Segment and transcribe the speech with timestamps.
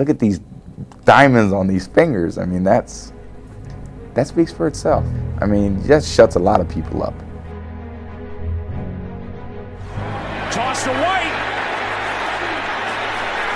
[0.00, 0.40] look at these
[1.04, 2.38] diamonds on these fingers.
[2.38, 3.12] I mean, that's
[4.14, 5.04] that speaks for itself.
[5.40, 7.14] I mean, just shuts a lot of people up.
[10.50, 11.36] Toss to White.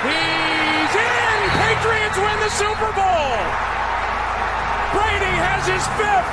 [0.05, 1.39] He's in.
[1.65, 3.41] Patriots win the Super Bowl.
[4.93, 6.31] Brady has his fifth.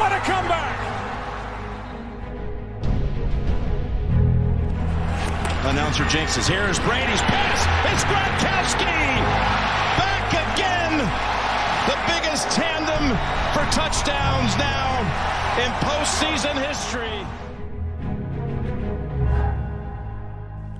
[0.00, 0.65] What a comeback.
[5.66, 6.46] Announcer jinxes.
[6.46, 7.66] Here's Brady's pass.
[7.90, 8.86] It's Gronkowski.
[9.98, 10.94] Back again.
[11.90, 13.10] The biggest tandem
[13.52, 15.02] for touchdowns now
[15.58, 17.26] in postseason history.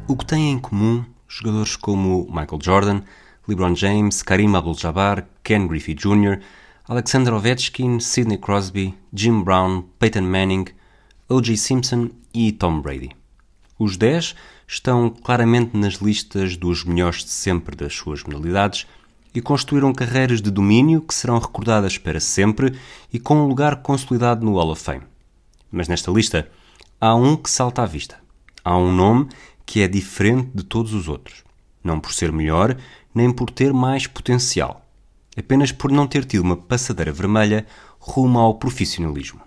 [0.07, 3.03] O que têm em comum jogadores como Michael Jordan,
[3.49, 6.41] LeBron James, Karim Abdul-Jabbar, Ken Griffey Jr.,
[6.89, 10.69] Alexander Ovechkin, Sidney Crosby, Jim Brown, Peyton Manning,
[11.29, 11.57] O.J.
[11.57, 13.11] Simpson e Tom Brady.
[13.79, 14.35] Os 10
[14.67, 18.87] estão claramente nas listas dos melhores de sempre das suas modalidades
[19.35, 22.79] e construíram carreiras de domínio que serão recordadas para sempre
[23.13, 25.03] e com um lugar consolidado no Hall of Fame.
[25.71, 26.49] Mas nesta lista
[27.01, 28.19] há um que salta à vista.
[28.65, 29.29] Há um nome
[29.65, 31.45] que é diferente de todos os outros.
[31.85, 32.77] Não por ser melhor,
[33.15, 34.85] nem por ter mais potencial.
[35.37, 37.67] Apenas por não ter tido uma passadeira vermelha
[37.99, 39.41] rumo ao profissionalismo.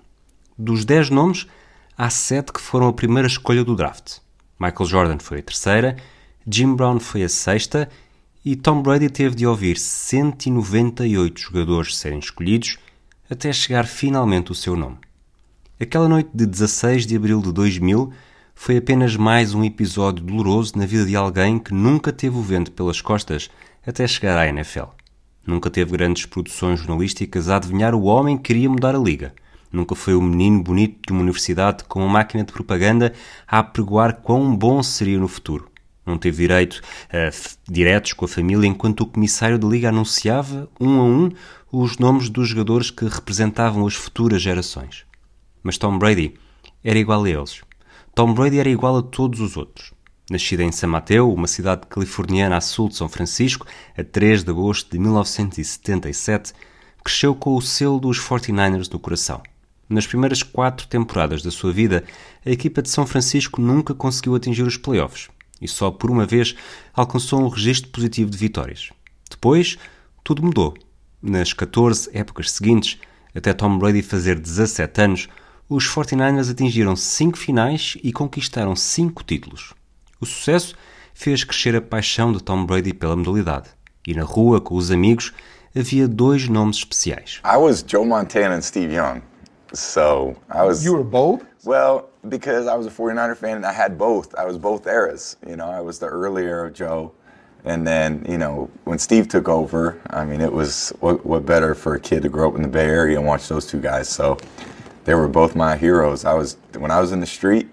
[0.57, 1.47] Dos 10 nomes,
[1.97, 4.19] há 7 que foram a primeira escolha do draft.
[4.59, 5.95] Michael Jordan foi a terceira,
[6.45, 7.87] Jim Brown foi a sexta
[8.43, 12.77] e Tom Brady teve de ouvir 198 jogadores serem escolhidos
[13.29, 14.97] até chegar finalmente o seu nome.
[15.79, 18.11] Aquela noite de 16 de abril de 2000
[18.53, 22.73] foi apenas mais um episódio doloroso na vida de alguém que nunca teve o vento
[22.73, 23.49] pelas costas
[23.87, 24.87] até chegar à NFL.
[25.47, 29.33] Nunca teve grandes produções jornalísticas a adivinhar o homem que queria mudar a liga.
[29.71, 33.13] Nunca foi o menino bonito de uma universidade com uma máquina de propaganda
[33.47, 35.69] a apregoar quão bom seria no futuro.
[36.05, 37.29] Não teve direito a
[37.71, 41.29] diretos com a família enquanto o comissário da liga anunciava, um a um,
[41.71, 45.05] os nomes dos jogadores que representavam as futuras gerações.
[45.61, 46.33] Mas Tom Brady
[46.83, 47.61] era igual a eles.
[48.15, 49.93] Tom Brady era igual a todos os outros.
[50.31, 54.49] Nascido em San Mateo, uma cidade californiana a sul de São Francisco, a 3 de
[54.49, 56.53] agosto de 1977,
[57.03, 59.41] cresceu com o selo dos 49ers no coração.
[59.89, 62.03] Nas primeiras quatro temporadas da sua vida,
[62.45, 65.29] a equipa de São Francisco nunca conseguiu atingir os playoffs
[65.61, 66.55] e só por uma vez
[66.93, 68.89] alcançou um registro positivo de vitórias.
[69.29, 69.77] Depois,
[70.23, 70.75] tudo mudou.
[71.21, 72.97] Nas 14 épocas seguintes,
[73.35, 75.27] até Tom Brady fazer 17 anos,
[75.67, 79.73] os 49ers atingiram cinco finais e conquistaram cinco títulos.
[80.19, 80.75] O sucesso
[81.13, 83.69] fez crescer a paixão de Tom Brady pela modalidade.
[84.07, 85.33] E na rua, com os amigos,
[85.75, 87.41] havia dois nomes especiais.
[87.45, 89.21] I was Joe Montana and Steve Young.
[89.73, 90.83] So I was.
[90.83, 91.45] You were both?
[91.63, 94.33] Well, because I was a 49er fan and I had both.
[94.35, 95.37] I was both eras.
[95.47, 97.11] You know, I was the earlier of Joe.
[97.65, 101.75] And then, you know, when Steve took over, I mean, it was what, what better
[101.75, 104.07] for a kid to grow up in the Bay Area and watch those two guys.
[104.07, 104.37] So
[105.03, 106.23] they were both my heroes.
[106.23, 107.67] I was when I was in the street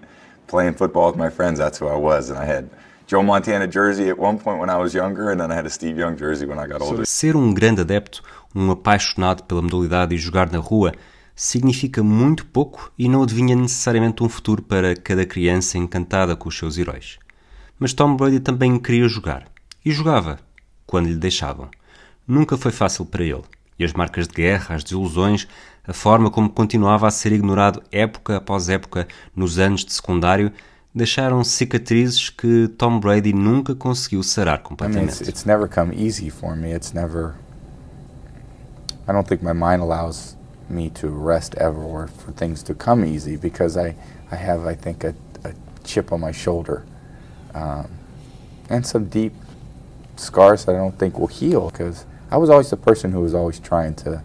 [0.47, 1.57] playing football with my friends.
[1.59, 2.69] That's who I was, and I had
[3.05, 5.69] Joe Montana jersey at one point when I was younger, and then I had a
[5.69, 7.05] Steve Young jersey when I got older.
[7.05, 8.21] Ser um grande adepto,
[8.53, 10.91] um apaixonado pela modalidade e jogar na rua
[11.37, 16.57] significa muito pouco e não adivinha necessariamente um futuro para cada criança encantada com os
[16.57, 17.19] seus heróis.
[17.77, 19.45] Mas Tom Brady também queria jogar.
[19.85, 20.39] E jogava,
[20.87, 21.69] quando lhe deixavam.
[22.27, 23.43] Nunca foi fácil para ele.
[23.77, 25.47] E as marcas de guerra, as desilusões,
[25.87, 30.51] a forma como continuava a ser ignorado época após época nos anos de secundário
[30.93, 35.11] deixaram cicatrizes que Tom Brady nunca conseguiu sarar completamente.
[35.11, 36.73] I mean, it's, it's never come easy for me.
[36.73, 37.35] It's never
[39.07, 40.36] I don't think my mind allows
[40.69, 43.95] me to rest ever or for things to come easy because I,
[44.31, 46.85] I have, I think, a, a chip on my shoulder
[47.53, 47.89] um,
[48.69, 49.33] and some deep
[50.17, 53.33] scars that I don't think will heal because I was always the person who was
[53.33, 54.23] always trying to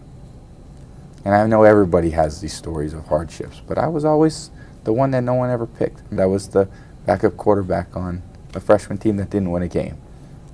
[1.25, 4.51] And I know everybody has these stories of hardships, but I was always
[4.83, 6.09] the one that no one ever picked.
[6.11, 6.67] That was the
[7.05, 8.21] backup quarterback on
[8.53, 9.97] a freshman team that didn't win a game.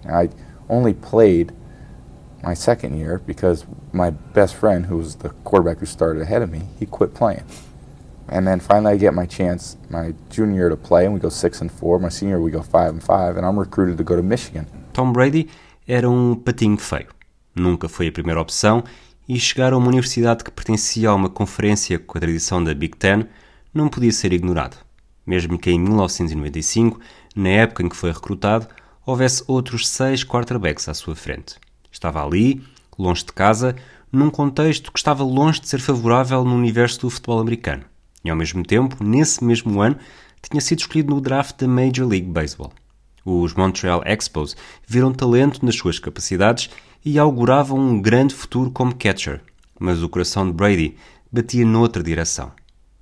[0.09, 0.29] I
[0.69, 1.53] only played
[2.43, 6.51] my second year because my best friend, who was the quarterback who started ahead of
[6.51, 7.43] me, he quit playing.
[8.29, 11.29] And then finally, I get my chance my junior year to play, and we go
[11.29, 11.99] six and four.
[11.99, 14.67] My senior, year, we go five and five, and I'm recruited to go to Michigan.
[14.93, 15.49] Tom Brady
[15.87, 17.07] era um patinho feio.
[17.55, 18.83] Nunca foi a primeira opção
[19.27, 22.95] e chegar a uma universidade que pertencia a uma conferência com a tradição da Big
[22.97, 23.25] Ten
[23.73, 24.77] não podia ser ignorado,
[25.25, 26.99] mesmo que em 1995,
[27.35, 28.67] na época em que foi recrutado,
[29.05, 31.55] houvesse outros seis quarterbacks à sua frente.
[31.91, 32.61] Estava ali,
[32.97, 33.75] longe de casa,
[34.11, 37.83] num contexto que estava longe de ser favorável no universo do futebol americano.
[38.23, 39.97] E ao mesmo tempo, nesse mesmo ano,
[40.41, 42.73] tinha sido escolhido no draft da Major League Baseball.
[43.25, 44.55] Os Montreal Expos
[44.87, 46.69] viram talento nas suas capacidades
[47.05, 49.41] e auguravam um grande futuro como catcher,
[49.79, 50.97] mas o coração de Brady
[51.31, 52.51] batia noutra direção.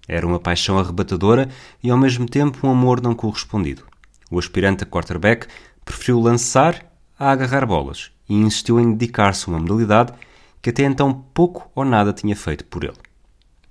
[0.07, 1.49] Era uma paixão arrebatadora
[1.83, 3.83] e ao mesmo tempo um amor não correspondido.
[4.29, 5.47] O aspirante a quarterback
[5.83, 6.85] preferiu lançar
[7.17, 10.13] a agarrar bolas e insistiu em dedicar-se a uma modalidade
[10.61, 12.97] que até então pouco ou nada tinha feito por ele.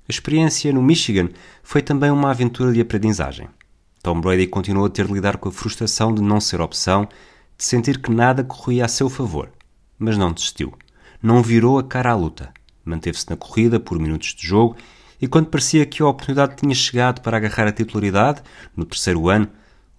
[0.08, 1.29] A experiência no Michigan
[1.62, 3.49] foi também uma aventura de aprendizagem.
[4.03, 7.08] Tom Brady continuou a ter de lidar com a frustração de não ser opção,
[7.58, 9.50] de sentir que nada corria a seu favor,
[9.99, 10.73] mas não desistiu.
[11.20, 12.52] Não virou a cara à luta.
[12.85, 14.76] Manteve-se na corrida por minutos de jogo
[15.20, 18.43] e quando parecia que a oportunidade tinha chegado para agarrar a titularidade,
[18.76, 19.49] no terceiro ano,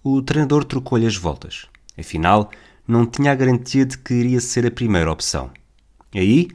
[0.02, 1.66] o treinador trocou-lhe as voltas.
[1.98, 2.50] Afinal,
[2.88, 5.50] não tinha a garantia de que iria ser a primeira opção.
[6.14, 6.48] Aí,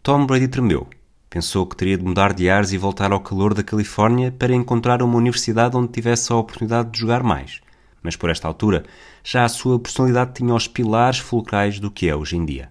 [0.00, 0.86] Tom Brady tremeu.
[1.28, 5.02] Pensou que teria de mudar de ares e voltar ao calor da Califórnia para encontrar
[5.02, 7.60] uma universidade onde tivesse a oportunidade de jogar mais.
[8.00, 8.84] Mas por esta altura,
[9.24, 12.70] já a sua personalidade tinha os pilares fulcrais do que é hoje em dia.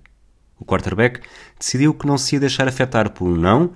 [0.58, 1.20] O quarterback
[1.60, 3.74] decidiu que não se ia deixar afetar por um não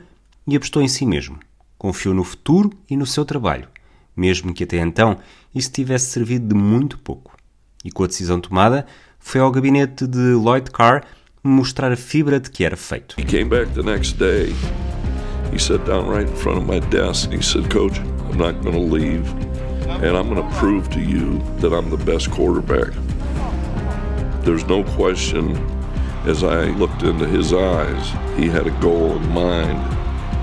[0.48, 1.40] e apostou em si mesmo.
[1.78, 3.68] Confiou no futuro e no seu trabalho,
[4.16, 5.18] mesmo que até então
[5.54, 7.36] isso tivesse servido de muito pouco.
[7.84, 8.86] E com a decisão tomada,
[9.26, 11.04] foi ao gabinete de Lloyd Carr
[11.44, 13.16] mostrar a fibra de que era feito.
[13.20, 14.54] He came back the next day.
[15.52, 18.00] He sat down right in front of my desk and he said, Coach,
[18.30, 19.28] I'm not going to leave
[20.04, 22.94] and I'm going to prove to you that I'm the best quarterback.
[24.44, 25.58] There's no question
[26.28, 29.80] as I looked into his eyes, he had a goal in mind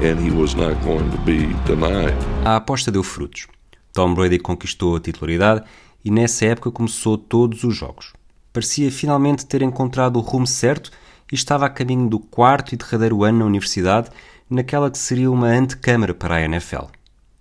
[0.02, 2.16] and he was not going to be denied.
[2.44, 3.46] A aposta deu frutos.
[3.92, 5.62] Tom Brady conquistou a titularidade
[6.04, 8.12] e nessa época começou todos os jogos.
[8.52, 10.90] Parecia finalmente ter encontrado o rumo certo
[11.30, 14.10] e estava a caminho do quarto e derradeiro ano na universidade,
[14.48, 16.86] naquela que seria uma antecâmara para a NFL.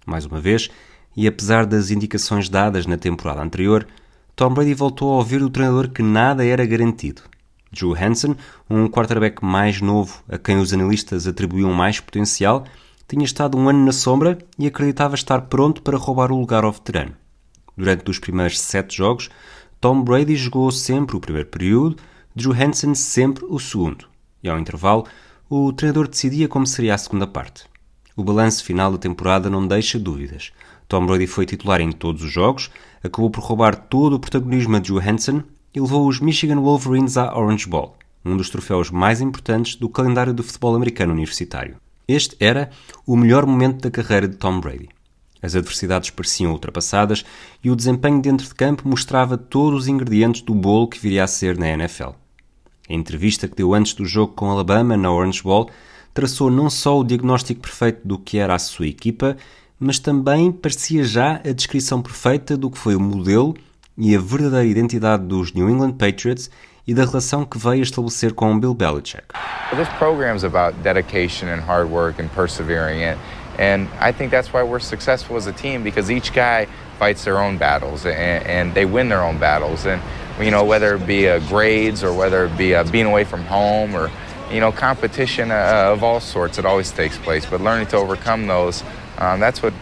[0.06, 0.70] Mais uma vez,
[1.16, 3.86] e apesar das indicações dadas na temporada anterior,
[4.36, 7.22] Tom Brady voltou a ouvir do treinador que nada era garantido.
[7.72, 8.36] Drew Hansen,
[8.70, 12.66] um quarterback mais novo a quem os analistas atribuíam mais potencial,
[13.08, 16.72] tinha estado um ano na sombra e acreditava estar pronto para roubar o lugar ao
[16.72, 17.14] veterano.
[17.78, 19.30] Durante os primeiros sete jogos,
[19.82, 21.96] Tom Brady jogou sempre o primeiro período,
[22.36, 24.06] Drew Hansen sempre o segundo.
[24.44, 25.08] E ao intervalo,
[25.50, 27.66] o treinador decidia como seria a segunda parte.
[28.16, 30.52] O balanço final da temporada não deixa dúvidas.
[30.88, 32.70] Tom Brady foi titular em todos os jogos,
[33.04, 35.44] acabou por roubar todo o protagonismo a Drew Hansen
[35.74, 40.32] e levou os Michigan Wolverines à Orange Bowl, um dos troféus mais importantes do calendário
[40.32, 41.78] do futebol americano universitário.
[42.08, 42.70] Este era
[43.04, 44.90] o melhor momento da carreira de Tom Brady.
[45.42, 47.26] As adversidades pareciam ultrapassadas
[47.64, 51.28] e o desempenho dentro de campo mostrava todos os ingredientes do bolo que viria a
[51.28, 52.12] ser na NFL.
[52.90, 55.70] A entrevista que deu antes do jogo com Alabama na Orange Bowl
[56.14, 59.38] traçou não só o diagnóstico perfeito do que era a sua equipa,
[59.80, 63.56] mas também parecia já a descrição perfeita do que foi o modelo
[63.98, 66.52] e a verdadeira identidade dos New England Patriots
[66.86, 69.26] e da relação que veio estabelecer com Bill Belichick.
[69.76, 73.18] This program's about dedication and hard work and persevering and
[73.58, 76.68] And I think that's why we're successful as a team because each guy
[76.98, 79.86] fights their own battles and, and they win their own battles.
[79.86, 80.02] And,
[80.40, 83.44] you know, whether it be uh, grades or whether it be uh, being away from
[83.44, 84.10] home or,
[84.52, 87.46] you know, competition uh, of all sorts, it always takes place.
[87.46, 88.84] But learning to overcome those,
[89.18, 89.74] um, that's what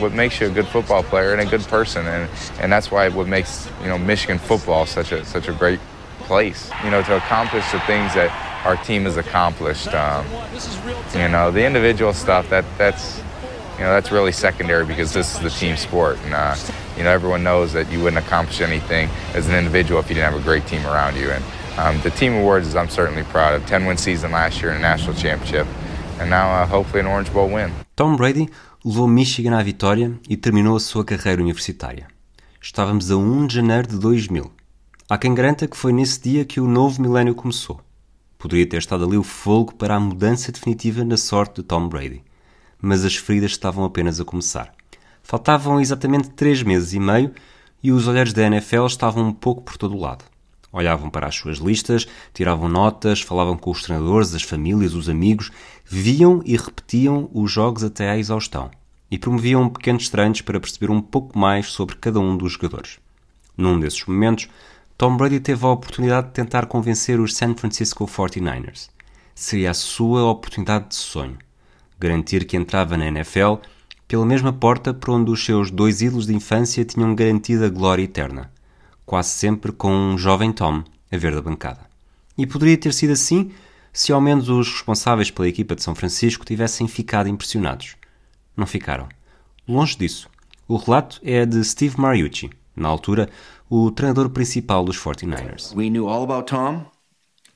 [0.00, 2.06] what makes you a good football player and a good person.
[2.06, 2.30] And,
[2.60, 5.80] and that's why what makes, you know, Michigan football such a, such a great
[6.28, 6.70] place.
[6.84, 8.30] You know, to accomplish the things that
[8.64, 9.88] our team has accomplished.
[9.88, 10.24] Um,
[11.14, 13.18] you know, the individual stuff that that's
[13.78, 16.54] you know that's really secondary because this is the team sport, and uh,
[16.96, 20.32] you know everyone knows that you wouldn't accomplish anything as an individual if you didn't
[20.32, 21.30] have a great team around you.
[21.30, 21.44] And
[21.78, 23.66] um, the team awards, is I'm certainly proud of.
[23.66, 25.66] 10 win season last year in a national championship,
[26.20, 27.72] and now uh, hopefully an Orange Bowl win.
[27.96, 28.48] Tom Brady
[28.84, 32.06] levou Michigan à vitória e terminou a sua carreira universitária.
[32.60, 34.57] Estávamos a 1 de janeiro de 2000.
[35.08, 37.80] Há quem garanta que foi nesse dia que o novo milénio começou.
[38.36, 42.22] Poderia ter estado ali o fogo para a mudança definitiva na sorte de Tom Brady
[42.80, 44.72] mas as feridas estavam apenas a começar.
[45.22, 47.32] Faltavam exatamente três meses e meio
[47.82, 50.24] e os olhares da NFL estavam um pouco por todo o lado.
[50.70, 55.50] Olhavam para as suas listas, tiravam notas, falavam com os treinadores, as famílias, os amigos,
[55.84, 58.70] viam e repetiam os jogos até à exaustão
[59.10, 62.98] e promoviam pequenos treinos para perceber um pouco mais sobre cada um dos jogadores.
[63.56, 64.48] Num desses momentos,
[64.98, 68.90] Tom Brady teve a oportunidade de tentar convencer os San Francisco 49ers.
[69.32, 71.38] Seria a sua oportunidade de sonho
[72.00, 73.58] garantir que entrava na NFL
[74.08, 78.02] pela mesma porta por onde os seus dois ídolos de infância tinham garantido a glória
[78.02, 78.50] eterna,
[79.06, 81.86] quase sempre com um jovem Tom a ver da bancada.
[82.36, 83.52] E poderia ter sido assim
[83.92, 87.94] se ao menos os responsáveis pela equipa de São Francisco tivessem ficado impressionados.
[88.56, 89.08] Não ficaram.
[89.66, 90.28] Longe disso.
[90.66, 93.28] O relato é de Steve Mariucci, na altura,
[93.70, 95.74] o treinador principal dos 49ers.
[95.74, 96.86] We knew all about Tom.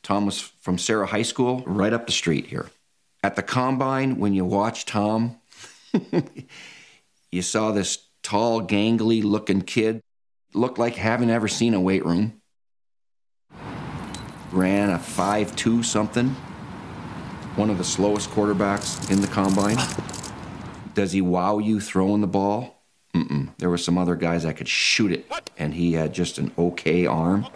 [0.02, 2.70] Tom was from Sarah High School, right up the street here.
[3.22, 5.40] At the combine, when you watch Tom,
[7.32, 10.00] you saw this tall, gangly looking kid.
[10.54, 12.40] Looked like having ever seen a weight room.
[14.50, 16.30] Ran a 5'2 something.
[17.54, 19.78] One of the slowest quarterbacks in the combine.
[20.94, 22.81] Does he wow you throwing the ball?
[23.14, 23.50] Mm-mm.
[23.58, 25.26] There were some other guys that could shoot it,
[25.58, 27.46] and he had just an okay arm.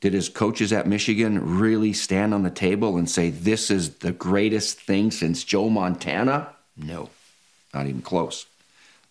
[0.00, 4.12] Did his coaches at Michigan really stand on the table and say, This is the
[4.12, 6.54] greatest thing since Joe Montana?
[6.76, 7.08] No,
[7.72, 8.46] not even close.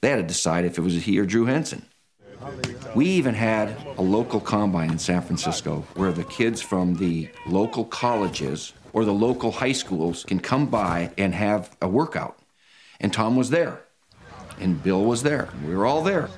[0.01, 1.86] They had to decide if it was he or Drew Henson.
[2.93, 7.86] We even had a local combine in San Francisco where the kids from the local
[7.86, 12.38] colleges or the local high schools can come by and have a workout.
[12.99, 13.79] And Tom was there,
[14.59, 15.49] and Bill was there.
[15.67, 16.29] We were all there.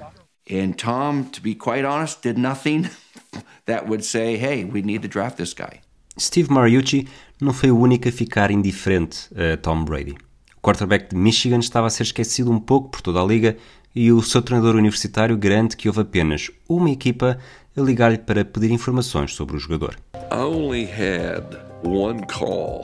[0.49, 2.89] And Tom, to be quite honest, did nothing
[3.65, 5.81] that would say, hey, we need to draft this guy.
[6.17, 7.07] Steve Mariucci
[7.39, 10.15] não foi o único a ficar indiferente a Tom Brady.
[10.57, 13.55] O quarterback de Michigan estava a ser esquecido um pouco por toda a liga
[13.93, 17.37] e o seu treinador universitário garante que houve apenas uma equipa
[17.75, 19.95] a ligar-lhe para pedir informações sobre o jogador.
[20.31, 21.43] I only had
[21.83, 22.83] one call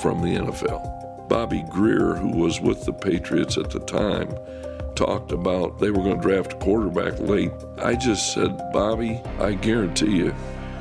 [0.00, 0.99] from the NFL.
[1.30, 4.28] Bobby Greer, who was with the Patriots at the time,
[4.96, 7.52] talked about they were going to draft a quarterback late.
[7.78, 10.34] I just said, Bobby, I guarantee you,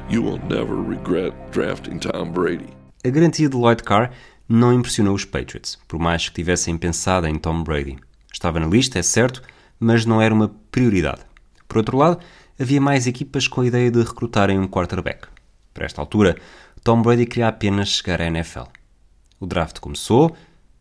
[0.10, 2.74] you will never regret drafting Tom Brady.
[3.06, 4.10] A garantia de Lloyd Carr
[4.50, 8.00] não impressionou os Patriots, por mais que tivessem pensado em Tom Brady.
[8.34, 9.44] Estava na lista, é certo,
[9.80, 11.22] mas não era uma prioridade.
[11.68, 12.18] Por outro lado,
[12.60, 15.28] havia mais equipas com a ideia de recrutarem um quarterback.
[15.76, 16.36] Para esta altura,
[16.84, 18.79] Tom Brady queria apenas chegar à NFL.
[19.40, 20.36] O draft começou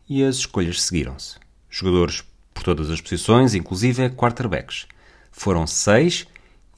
[0.08, 1.36] e as escolhas seguiram-se.
[1.70, 4.86] Jogadores por todas as posições, inclusive quarterbacks.
[5.30, 6.26] Foram seis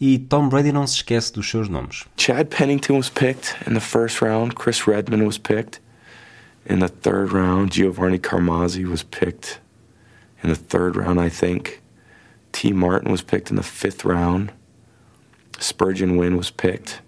[0.01, 2.05] e Tom Brady não se esquece dos seus nomes.
[2.17, 4.55] Chad Pennington was picked in the first round.
[4.55, 5.81] Chris Redman was picked
[6.69, 7.71] in the third round.
[7.73, 9.61] Giovanni Carmazzi was picked
[10.43, 11.83] in the third round, I think.
[12.53, 12.73] T.
[12.73, 14.53] Martin was picked in the fifth round.
[15.59, 17.03] Spurgeon Wynn was picked.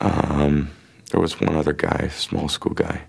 [0.00, 0.70] Um,
[1.10, 3.04] there was one other guy, small school guy,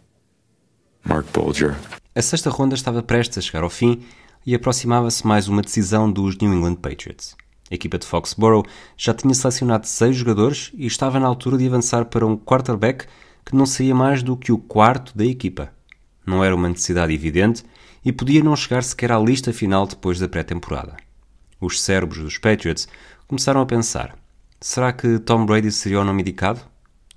[1.04, 1.76] Mark Bolger.
[2.16, 4.02] A sexta ronda estava prestes a chegar ao fim
[4.46, 7.36] e aproximava-se mais uma decisão dos New England Patriots.
[7.72, 8.66] A equipa de Foxborough
[8.98, 13.06] já tinha selecionado seis jogadores e estava na altura de avançar para um quarterback
[13.46, 15.72] que não saía mais do que o quarto da equipa.
[16.26, 17.64] Não era uma necessidade evidente
[18.04, 20.98] e podia não chegar sequer à lista final depois da pré-temporada.
[21.62, 22.88] Os cérebros dos Patriots
[23.28, 24.16] começaram a pensar:
[24.60, 26.62] será que Tom Brady seria o nome indicado?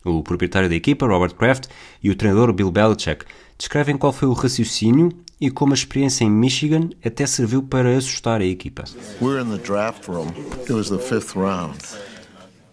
[0.05, 1.67] O proprietário da equipa, Robert Kraft,
[2.03, 3.25] e o treinador Bill Belichick
[3.59, 8.40] descrevem qual foi o raciocínio e como a experiência em Michigan até serviu para assustar
[8.40, 8.85] a equipa.
[9.21, 10.28] We're in the draft room.
[10.68, 11.78] It was the fifth round.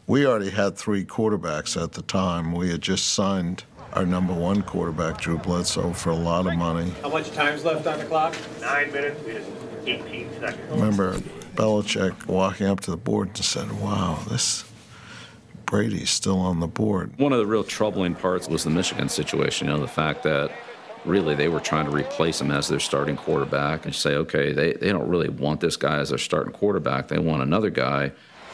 [0.07, 2.53] We already had three quarterbacks at the time.
[2.55, 6.91] We had just signed our number one quarterback, Drew Bledsoe, for a lot of money.
[7.01, 8.35] How much time's left on the clock?
[8.61, 9.19] Nine minutes,
[9.85, 10.71] 18 seconds.
[10.71, 11.13] remember
[11.55, 14.65] Belichick walking up to the board and said, Wow, this
[15.65, 17.13] Brady's still on the board.
[17.17, 20.51] One of the real troubling parts was the Michigan situation, you know, the fact that
[21.09, 24.73] really they were trying to replace him as their starting quarterback and say, okay, they,
[24.73, 27.07] they don't really want this guy as their starting quarterback.
[27.07, 28.11] They want another guy.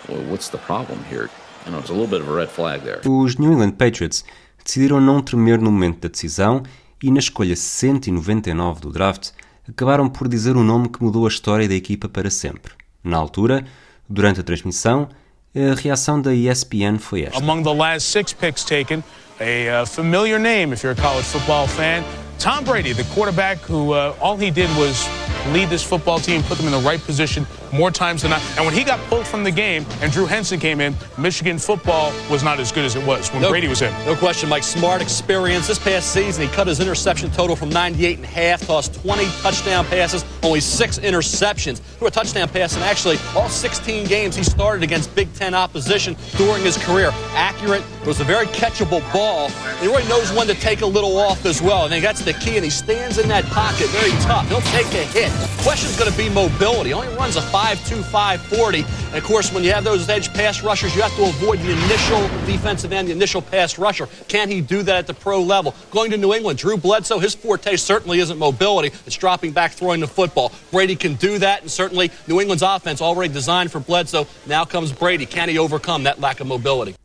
[0.07, 1.29] Well, what's the problem here?
[1.65, 3.01] You know, it's a little bit of a red flag there.
[3.05, 4.23] Os New England Patriots
[4.63, 6.63] decidiram não tremer no momento da decisão
[7.01, 9.31] e, na escolha 199 do draft,
[9.67, 12.73] acabaram por dizer um nome que mudou a história da equipa para sempre.
[13.03, 13.65] Na altura,
[14.07, 15.09] durante a transmissão,
[15.55, 17.37] a reação da ESPN foi esta.
[17.39, 19.03] Among the last six picks taken,
[19.39, 22.03] a uh, familiar name if you're a college football fan.
[22.39, 25.07] Tom Brady, the quarterback who uh, all he did was
[25.51, 28.41] lead this football team, put them in the right position more times than not.
[28.55, 32.13] And when he got pulled from the game and Drew Henson came in, Michigan football
[32.31, 33.91] was not as good as it was when No- Brady was in.
[34.05, 34.63] No question, Mike.
[34.63, 35.67] Smart experience.
[35.67, 39.25] This past season, he cut his interception total from 98 and a half, tossed 20
[39.41, 41.79] touchdown passes, only six interceptions.
[41.79, 46.15] Threw a touchdown pass in actually all 16 games he started against Big Ten opposition
[46.37, 47.11] during his career.
[47.33, 47.83] Accurate.
[48.01, 49.49] It was a very catchable ball.
[49.79, 51.87] He really knows when to take a little off as well.
[51.89, 54.47] Think that's the key, and he stands in that pocket very tough.
[54.49, 55.31] He'll take a hit.
[55.61, 56.91] Question's going to be mobility.
[56.91, 59.07] Only runs a 5'2", 5'40".
[59.07, 61.71] And of course, when you have those edge pass rushers, you have to avoid the
[61.71, 64.07] initial defensive end, the initial pass rusher.
[64.27, 65.73] Can he do that at the pro level?
[65.91, 68.89] Going to New England, Drew Bledsoe, his forte certainly isn't mobility.
[69.05, 70.51] It's dropping back, throwing the football.
[70.71, 74.27] Brady can do that, and certainly New England's offense already designed for Bledsoe.
[74.47, 75.25] Now comes Brady.
[75.25, 76.95] Can he overcome that lack of mobility?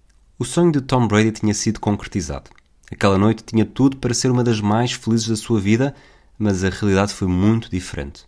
[0.40, 2.44] O sonho de Tom Brady tinha sido concretizado.
[2.90, 5.94] Aquela noite tinha tudo para ser uma das mais felizes da sua vida,
[6.36, 8.24] mas a realidade foi muito diferente.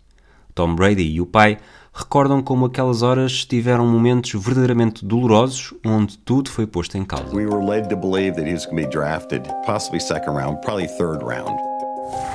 [0.54, 1.58] Tom Brady e o pai
[1.92, 7.34] recordam como aquelas horas tiveram momentos verdadeiramente dolorosos onde tudo foi posto em causa.
[7.34, 10.60] We were led to believe that he was going to be drafted, possibly second round,
[10.60, 11.58] probably third round.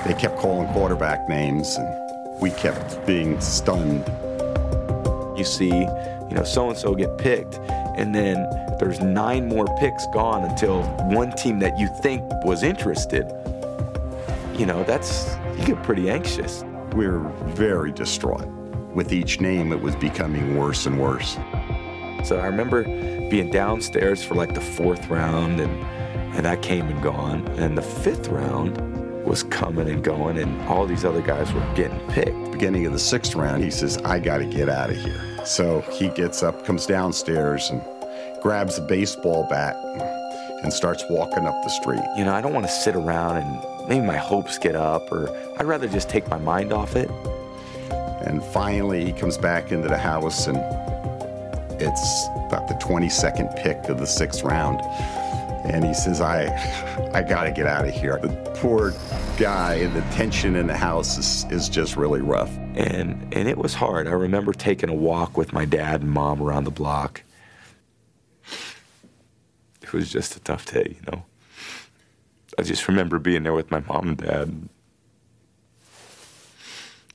[0.03, 1.87] They kept calling quarterback names and
[2.41, 4.03] we kept being stunned.
[5.37, 7.59] You see, you know, so and so get picked,
[7.95, 8.37] and then
[8.79, 13.25] there's nine more picks gone until one team that you think was interested.
[14.57, 16.63] You know, that's, you get pretty anxious.
[16.93, 18.47] We were very distraught.
[18.93, 21.37] With each name, it was becoming worse and worse.
[22.23, 25.71] So I remember being downstairs for like the fourth round, and,
[26.35, 27.47] and that came and gone.
[27.59, 28.81] And the fifth round
[29.23, 32.51] was coming and going, and all these other guys were getting picked.
[32.51, 35.21] Beginning of the sixth round, he says, I got to get out of here.
[35.45, 37.81] So he gets up, comes downstairs, and
[38.41, 39.75] grabs a baseball bat
[40.63, 42.01] and starts walking up the street.
[42.17, 45.29] You know, I don't want to sit around and maybe my hopes get up, or
[45.59, 47.09] I'd rather just take my mind off it.
[48.25, 50.57] And finally, he comes back into the house, and
[51.81, 54.81] it's about the 22nd pick of the sixth round.
[55.63, 56.45] And he says, I,
[57.13, 58.19] I got to get out of here.
[58.21, 58.93] The poor
[59.37, 62.49] guy, and the tension in the house is, is just really rough.
[62.75, 64.07] And, and it was hard.
[64.07, 67.21] I remember taking a walk with my dad and mom around the block.
[69.87, 71.23] It was just a tough day, you know.
[72.57, 74.69] I just remember being there with my mom and dad.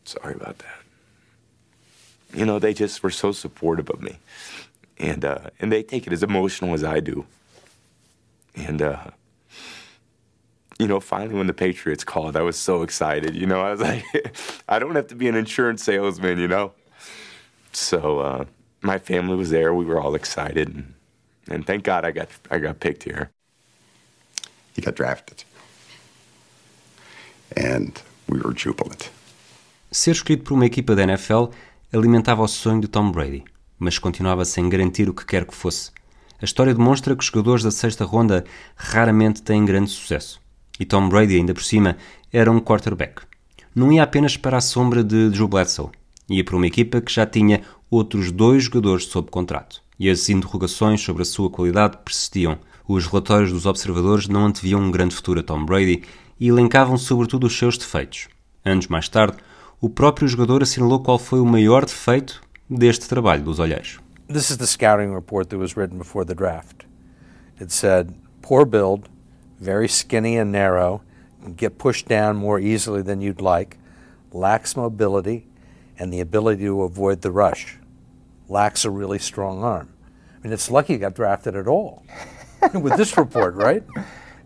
[0.04, 0.78] Sorry about that.
[2.34, 4.18] You know, they just were so supportive of me.
[4.98, 7.26] And uh, and they take it as emotional as I do.
[8.54, 9.10] And uh,
[10.78, 13.34] you know, finally when the Patriots called, I was so excited.
[13.34, 14.04] You know, I was like,
[14.68, 16.72] I don't have to be an insurance salesman, you know.
[17.72, 18.44] So uh,
[18.80, 19.72] my family was there.
[19.72, 20.91] We were all excited, and,
[21.50, 23.30] and thank God I got I got picked here.
[24.76, 25.44] He got drafted.
[27.56, 27.92] And
[28.28, 29.10] we were jubilant.
[29.90, 31.50] Ser escolhido por uma equipa da NFL
[31.92, 33.44] alimentava o sonho de Tom Brady,
[33.78, 35.90] mas continuava sem garantir o que quer que fosse.
[36.40, 38.44] A história demonstra que os jogadores da sexta ronda
[38.74, 40.40] raramente têm grande sucesso.
[40.80, 41.98] E Tom Brady, ainda por cima,
[42.32, 43.22] era um quarterback.
[43.74, 45.90] Não ia apenas para a sombra de Drew Bledsoe,
[46.28, 49.81] ia para uma equipa que já tinha outros dois jogadores sob contrato.
[50.02, 52.58] E as interrogações sobre a sua qualidade persistiam.
[52.88, 56.02] Os relatórios dos observadores não anteviam um grande futuro a Tom Brady
[56.40, 58.26] e elencavam sobretudo os seus defeitos.
[58.64, 59.36] Anos mais tarde,
[59.80, 64.00] o próprio jogador assinalou qual foi o maior defeito deste trabalho dos olheiros.
[64.26, 66.84] This is the scouting report that was written before the draft.
[67.60, 69.08] It said, poor build,
[69.60, 71.02] very skinny and narrow,
[71.56, 73.76] get pushed down more easily than you'd like,
[74.32, 75.46] lacks mobility,
[75.96, 77.78] and the ability to avoid the rush.
[78.52, 79.88] Lacks a really strong arm.
[80.36, 82.04] I mean, it's lucky he got drafted at all
[82.74, 83.82] with this report, right?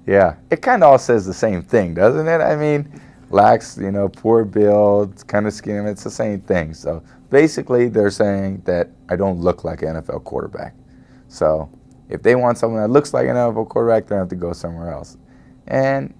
[0.06, 2.40] Yeah, it kind of all says the same thing, doesn't it?
[2.40, 5.90] I mean, lacks, you know, poor build, kind of skinny.
[5.90, 6.72] It's the same thing.
[6.72, 10.76] So basically, they're saying that I don't look like an NFL quarterback.
[11.26, 11.68] So
[12.08, 14.92] if they want someone that looks like an NFL quarterback, they have to go somewhere
[14.92, 15.16] else.
[15.66, 16.14] And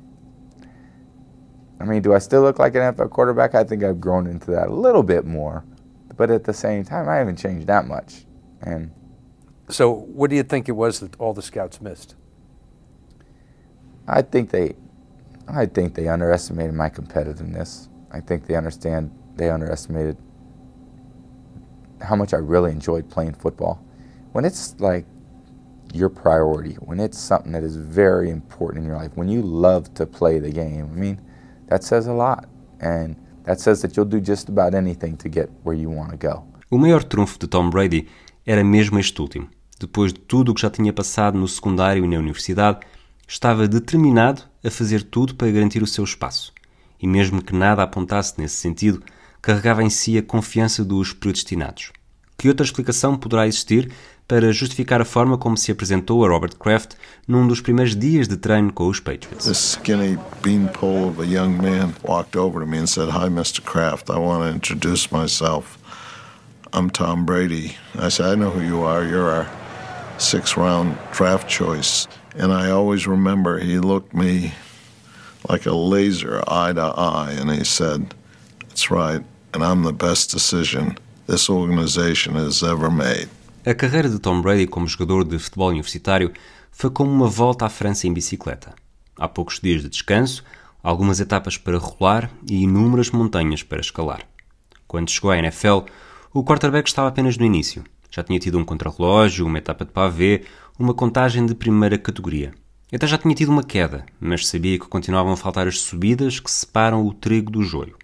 [1.79, 3.55] I mean, do I still look like an NFL quarterback?
[3.55, 5.63] I think I've grown into that a little bit more,
[6.17, 8.25] but at the same time, I haven't changed that much.
[8.63, 8.91] And
[9.69, 12.15] so, what do you think it was that all the scouts missed?
[14.09, 14.77] I think they,
[15.49, 17.89] I think they underestimated my competitiveness.
[18.13, 20.17] I think they understand they underestimated
[22.01, 23.85] how much I really enjoyed playing football.
[24.33, 25.07] When it's like
[25.93, 29.93] your priority, when it's something that is very important in your life, when you love
[29.95, 31.21] to play the game, I mean,
[31.69, 32.49] that says a lot.
[32.81, 36.17] And that says that you'll do just about anything to get where you want to
[36.17, 36.45] go.
[36.71, 38.09] O maior trunfo de Tom Brady
[38.45, 39.49] era mesmo este último.
[39.79, 42.81] Depois de tudo o que já tinha passado no secundário e na universidade,
[43.27, 46.53] estava determinado a fazer tudo para garantir o seu espaço.
[47.01, 49.03] E mesmo que nada apontasse nesse sentido,
[49.41, 51.93] carregava em si a confiança dos predestinados.
[52.39, 53.93] Que outra explicação poderá existir
[54.29, 56.95] para justificar a forma como se apresentou a Robert Kraft
[57.27, 59.47] num dos primeiros dias de treino com os Patriots?
[59.47, 63.61] This skinny beanpole of a young man walked over to me and said, "Hi, Mr.
[63.63, 64.11] Kraft.
[64.11, 65.79] I want to introduce myself.
[66.73, 69.05] I'm Tom Brady." I said, "I know who you are.
[69.05, 69.47] You're our
[70.19, 72.09] sixth-round draft choice."
[72.39, 74.53] And I always remember he looked me
[75.49, 78.15] like a laser, eye to eye, and he said,
[78.61, 79.23] That's right,
[79.55, 83.29] and I'm the best decision this organization has ever made.
[83.69, 86.33] A carreira de Tom Brady como jogador de futebol universitário
[86.71, 88.73] foi como uma volta à França em bicicleta.
[89.19, 90.45] Há poucos dias de descanso,
[90.81, 94.21] algumas etapas para rolar e inúmeras montanhas para escalar.
[94.87, 95.81] Quando chegou à NFL,
[96.33, 97.83] o quarterback estava apenas no início.
[98.09, 100.45] Já tinha tido um contrarrelógio, uma etapa de pavê,
[100.79, 102.55] uma contagem de primeira categoria.
[102.95, 106.53] Até já tinha tido uma queda, mas sabia que continuavam a faltar as subidas que
[106.53, 107.97] separam o trigo do joio.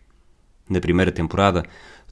[0.69, 1.63] Na primeira temporada,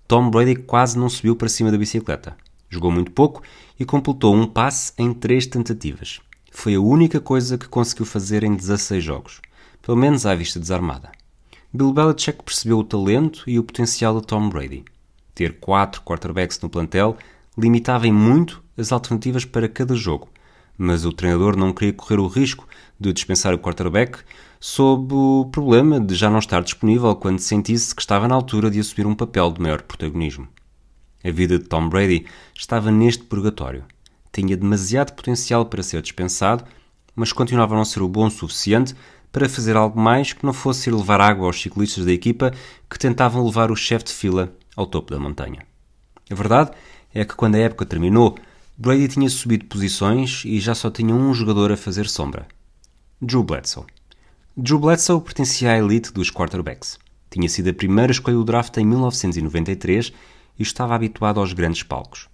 [0.07, 2.37] Tom Brady quase não subiu para cima da bicicleta.
[2.71, 3.43] Jogou muito pouco
[3.79, 6.21] e completou um passe em três tentativas.
[6.53, 9.41] Foi a única coisa que conseguiu fazer em 16 jogos,
[9.83, 11.11] pelo menos à vista desarmada.
[11.73, 14.85] Bill Belichick percebeu o talento e o potencial de Tom Brady.
[15.35, 17.17] Ter quatro quarterbacks no plantel
[17.59, 20.29] limitava em muito as alternativas para cada jogo,
[20.77, 22.67] mas o treinador não queria correr o risco
[22.99, 24.19] de dispensar o quarterback
[24.59, 28.81] sob o problema de já não estar disponível quando sentisse que estava na altura de
[28.81, 30.49] assumir um papel de maior protagonismo.
[31.23, 33.85] A vida de Tom Brady estava neste purgatório.
[34.33, 36.65] Tinha demasiado potencial para ser dispensado,
[37.15, 38.95] mas continuava a não ser o bom suficiente
[39.33, 42.53] para fazer algo mais que não fosse ir levar água aos ciclistas da equipa
[42.89, 45.67] que tentavam levar o chefe de fila ao topo da montanha.
[46.31, 46.71] A verdade
[47.15, 48.37] é que quando a época terminou,
[48.77, 52.47] Brady tinha subido posições e já só tinha um jogador a fazer sombra.
[53.21, 53.85] Drew Bledsoe.
[54.57, 56.99] Drew Bledsoe pertencia à elite dos quarterbacks.
[57.31, 60.13] Tinha sido a primeira escolha do draft em 1993
[60.61, 62.29] e estava habituado aos grandes palcos.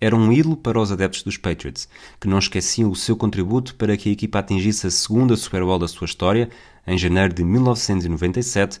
[0.00, 1.88] Era um ídolo para os adeptos dos Patriots,
[2.20, 5.80] que não esqueciam o seu contributo para que a equipa atingisse a segunda Super Bowl
[5.80, 6.48] da sua história,
[6.86, 8.80] em janeiro de 1997,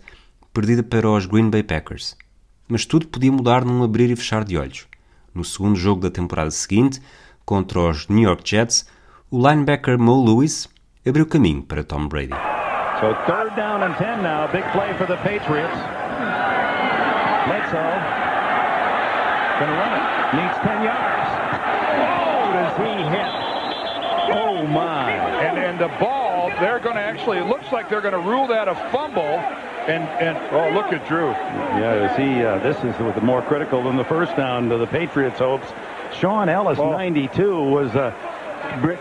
[0.54, 2.16] perdida para os Green Bay Packers.
[2.68, 4.86] Mas tudo podia mudar num abrir e fechar de olhos.
[5.34, 7.00] No segundo jogo da temporada seguinte,
[7.44, 8.86] contra os New York Jets,
[9.30, 10.68] o linebacker Mo Lewis
[11.04, 12.34] abriu caminho para Tom Brady.
[13.00, 15.76] So third down and 10 now, big play for the Patriots.
[17.46, 18.21] Bledsoe
[19.60, 20.04] gonna run it,
[20.38, 21.28] needs 10 yards.
[21.92, 23.32] Oh, does he hit?
[24.34, 25.10] Oh my!
[25.12, 27.38] And and the ball, they're going to actually.
[27.38, 29.40] It looks like they're going to rule that a fumble.
[29.88, 31.30] And and oh, look at Drew.
[31.30, 32.44] Yeah, is he?
[32.44, 35.66] Uh, this is the more critical than the first down to the Patriots' hopes.
[36.18, 36.92] Sean Ellis, Oh.
[36.92, 37.90] 92, was.
[37.94, 38.12] Uh,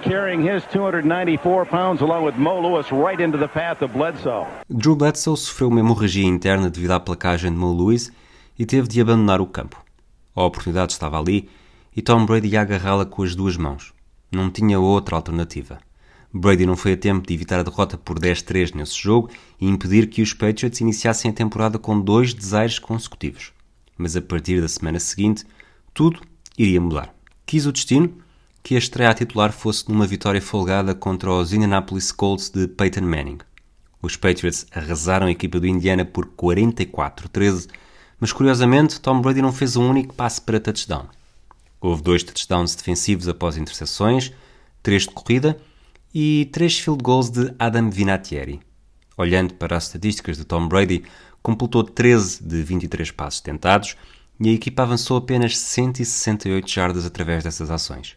[0.01, 4.45] Carrying his 294 pounds along with Mo Lewis right into the path of Bledsoe.
[4.69, 8.11] Drew Bledsoe sofreu uma hemorragia interna devido à placagem de Mo Lewis
[8.57, 9.77] e teve de abandonar o campo.
[10.35, 11.49] A oportunidade estava ali
[11.95, 13.93] e Tom Brady ia agarrá-la com as duas mãos.
[14.31, 15.79] Não tinha outra alternativa.
[16.33, 20.07] Brady não foi a tempo de evitar a derrota por 10-3 nesse jogo e impedir
[20.07, 23.51] que os Patriots iniciassem a temporada com dois desaires consecutivos.
[23.97, 25.43] Mas a partir da semana seguinte,
[25.93, 26.21] tudo
[26.57, 27.13] iria mudar.
[27.45, 28.15] Quis o destino
[28.63, 33.01] que a estreia a titular fosse numa vitória folgada contra os Indianapolis Colts de Peyton
[33.01, 33.39] Manning.
[34.01, 37.67] Os Patriots arrasaram a equipa do Indiana por 44-13,
[38.21, 41.07] mas curiosamente Tom Brady não fez um único passe para touchdown.
[41.81, 44.31] Houve dois touchdowns defensivos após interseções,
[44.83, 45.57] três de corrida
[46.13, 48.61] e três field goals de Adam Vinatieri.
[49.17, 51.03] Olhando para as estatísticas de Tom Brady,
[51.41, 53.97] completou 13 de 23 passos tentados
[54.39, 58.15] e a equipa avançou apenas 168 jardas através dessas ações.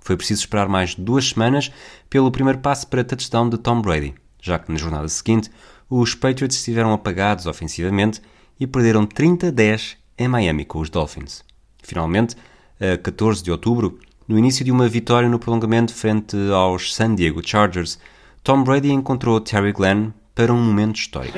[0.00, 1.72] Foi preciso esperar mais duas semanas
[2.08, 5.50] pelo primeiro passe para touchdown de Tom Brady, já que na jornada seguinte
[5.88, 8.22] os Patriots estiveram apagados ofensivamente
[8.60, 11.42] e perderam 30-10 em Miami com os Dolphins.
[11.82, 12.36] Finalmente,
[12.78, 17.40] a 14 de outubro, no início de uma vitória no prolongamento frente aos San Diego
[17.44, 17.98] Chargers,
[18.44, 21.36] Tom Brady encontrou Terry Glenn para um momento histórico.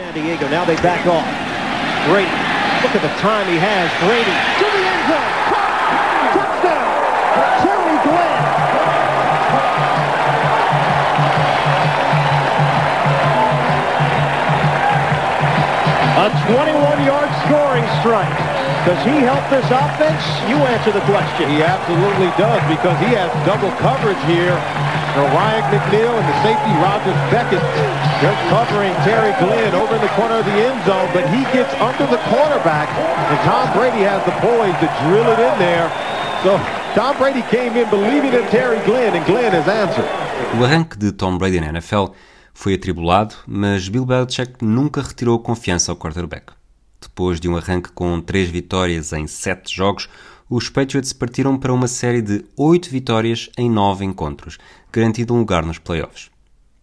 [18.03, 18.35] Strike.
[18.83, 20.23] Does he help this offense?
[20.51, 21.47] You answer the question.
[21.47, 24.59] He absolutely does because he has double coverage here.
[25.15, 27.63] You know, Ryan McNeil and the safety Rogers Beckett,
[28.19, 31.71] they're covering Terry Glenn over in the corner of the end zone, but he gets
[31.79, 35.87] under the quarterback, and Tom Brady has the poise to drill it in there.
[36.43, 36.59] So
[36.99, 40.09] Tom Brady came in believing in Terry Glenn, and Glenn has answered.
[40.59, 42.17] O arranque de Tom Brady na NFL
[42.55, 46.53] foi atribulado, mas Bill Belichick nunca retirou confiança ao quarterback.
[47.03, 50.09] Depois de um arranque com três vitórias em sete jogos,
[50.49, 54.57] os Patriots partiram para uma série de oito vitórias em nove encontros,
[54.93, 56.31] garantindo um lugar nos playoffs.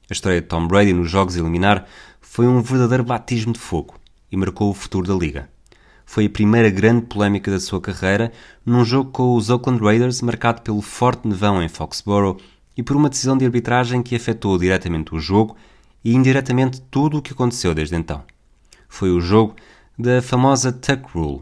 [0.10, 1.88] A estreia de Tom Brady nos jogos eliminar
[2.20, 3.96] foi um verdadeiro batismo de fogo
[4.30, 5.50] e marcou o futuro da liga.
[6.06, 8.32] Foi a primeira grande polémica da sua carreira
[8.66, 12.38] num jogo com os Oakland Raiders marcado pelo forte nevão em Foxborough
[12.76, 15.56] e por uma decisão de arbitragem que afetou diretamente o jogo
[16.04, 18.24] e indiretamente tudo o que aconteceu desde então.
[18.90, 19.56] Foi o jogo
[20.00, 21.42] da famosa Tuck Rule.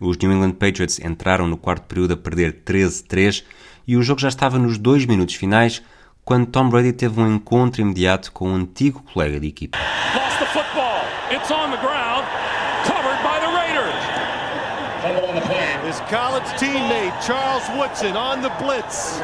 [0.00, 3.44] Os New England Patriots entraram no quarto período a perder 13-3
[3.86, 5.80] e o jogo já estava nos dois minutos finais
[6.24, 9.78] quando Tom Brady teve um encontro imediato com um antigo colega de equipa.
[10.12, 11.02] Lost the football.
[11.30, 12.26] It's on the ground.
[12.84, 13.94] Covered by the Raiders.
[15.86, 19.20] His college teammate, Charles Woodson, on the blitz.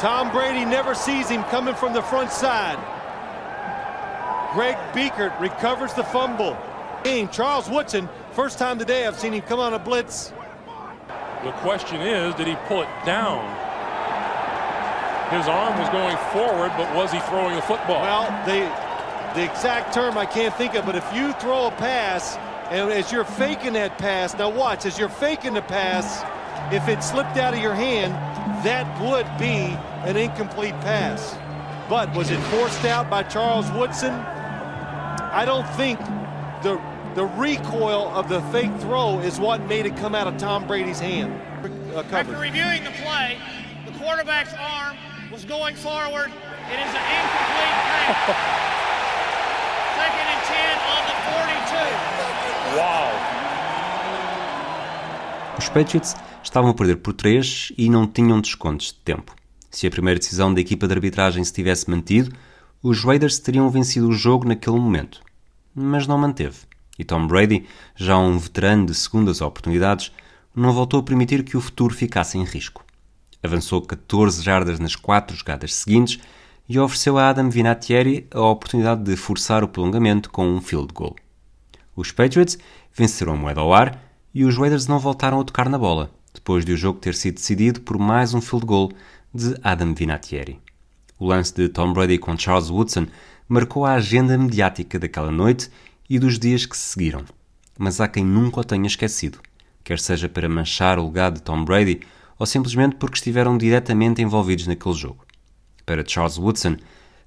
[0.00, 2.78] Tom Brady never sees him coming from the front side.
[4.52, 6.56] Greg Beekert recovers the fumble.
[7.04, 10.32] Charles Woodson First time today I've seen him come on a blitz.
[11.44, 13.44] The question is, did he pull it down?
[15.30, 18.02] His arm was going forward, but was he throwing the football?
[18.02, 18.68] Well, the
[19.38, 22.36] the exact term I can't think of, but if you throw a pass
[22.70, 26.24] and as you're faking that pass, now watch, as you're faking the pass,
[26.74, 28.14] if it slipped out of your hand,
[28.64, 29.76] that would be
[30.08, 31.36] an incomplete pass.
[31.88, 34.12] But was it forced out by Charles Woodson?
[34.12, 36.00] I don't think
[37.14, 40.98] the recoil of the fake throw is what made it come out of Tom Brady's
[40.98, 41.32] hand.
[41.94, 43.38] Uh, After reviewing the play,
[43.86, 44.96] the quarterback's arm
[45.32, 46.30] was going forward.
[46.72, 48.34] It is an incomplete pass.
[50.00, 52.78] Second and 10 on the 42.
[52.78, 53.10] Wow.
[55.56, 59.34] Os Patriots estavam a perder por 3 e não tinham descontos de tempo.
[59.70, 62.34] Se a primeira decisão da equipa de arbitragem se tivesse mantido,
[62.82, 65.20] os Raiders teriam vencido o jogo naquele momento.
[65.74, 66.58] Mas não manteve.
[66.98, 70.12] E Tom Brady, já um veterano de segundas oportunidades,
[70.54, 72.84] não voltou a permitir que o futuro ficasse em risco.
[73.42, 76.20] Avançou 14 jardas nas quatro jogadas seguintes
[76.68, 81.16] e ofereceu a Adam Vinatieri a oportunidade de forçar o prolongamento com um field goal.
[81.94, 82.58] Os Patriots
[82.92, 84.00] venceram a moeda ao ar
[84.32, 87.34] e os Raiders não voltaram a tocar na bola, depois de o jogo ter sido
[87.34, 88.92] decidido por mais um field goal
[89.32, 90.58] de Adam Vinatieri.
[91.18, 93.06] O lance de Tom Brady com Charles Woodson
[93.48, 95.70] marcou a agenda mediática daquela noite
[96.08, 97.24] e dos dias que se seguiram.
[97.78, 99.38] Mas há quem nunca o tenha esquecido,
[99.82, 102.00] quer seja para manchar o legado de Tom Brady
[102.38, 105.24] ou simplesmente porque estiveram diretamente envolvidos naquele jogo.
[105.86, 106.76] Para Charles Woodson,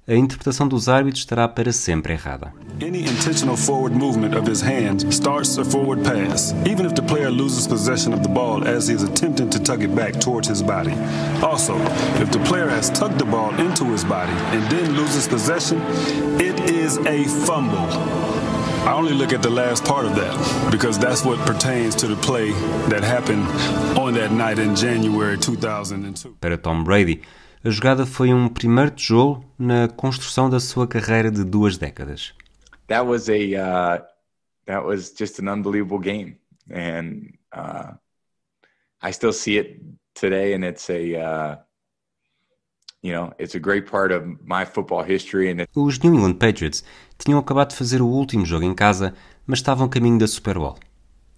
[0.08, 2.52] a interpretação dos árbitros estará para sempre errada.
[2.80, 7.30] Any intentional forward movement of his hands starts a forward pass, even if the player
[7.30, 10.62] loses possession of the ball as he is attempting to tug it back towards his
[10.62, 10.94] body.
[11.42, 11.76] Also,
[12.22, 15.78] if the player has tugged the ball into his body and then loses possession,
[16.40, 18.37] it is a fumble.
[18.88, 22.16] I only look at the last part of that because that's what pertains to the
[22.16, 22.52] play
[22.88, 23.44] that happened
[23.98, 26.38] on that night in January 2002.
[26.40, 27.20] Para Tom Brady,
[27.62, 32.32] a jogada foi um primeiro tijolo na construção da sua carreira de duas décadas.
[32.86, 34.02] That was a uh,
[34.64, 36.38] that was just an unbelievable game,
[36.70, 37.92] and uh,
[39.02, 39.82] I still see it
[40.14, 41.56] today, and it's a uh,
[45.72, 46.82] Os New England Patriots
[47.16, 49.14] tinham acabado de fazer o último jogo em casa,
[49.46, 50.76] mas estavam a caminho da Super Bowl.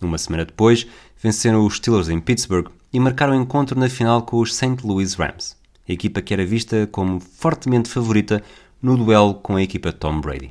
[0.01, 0.87] Uma semana depois,
[1.23, 4.79] venceram os Steelers em Pittsburgh e marcaram o encontro na final com os St.
[4.83, 5.55] Louis Rams,
[5.87, 8.42] a equipa que era vista como fortemente favorita
[8.81, 10.51] no duelo com a equipa Tom Brady.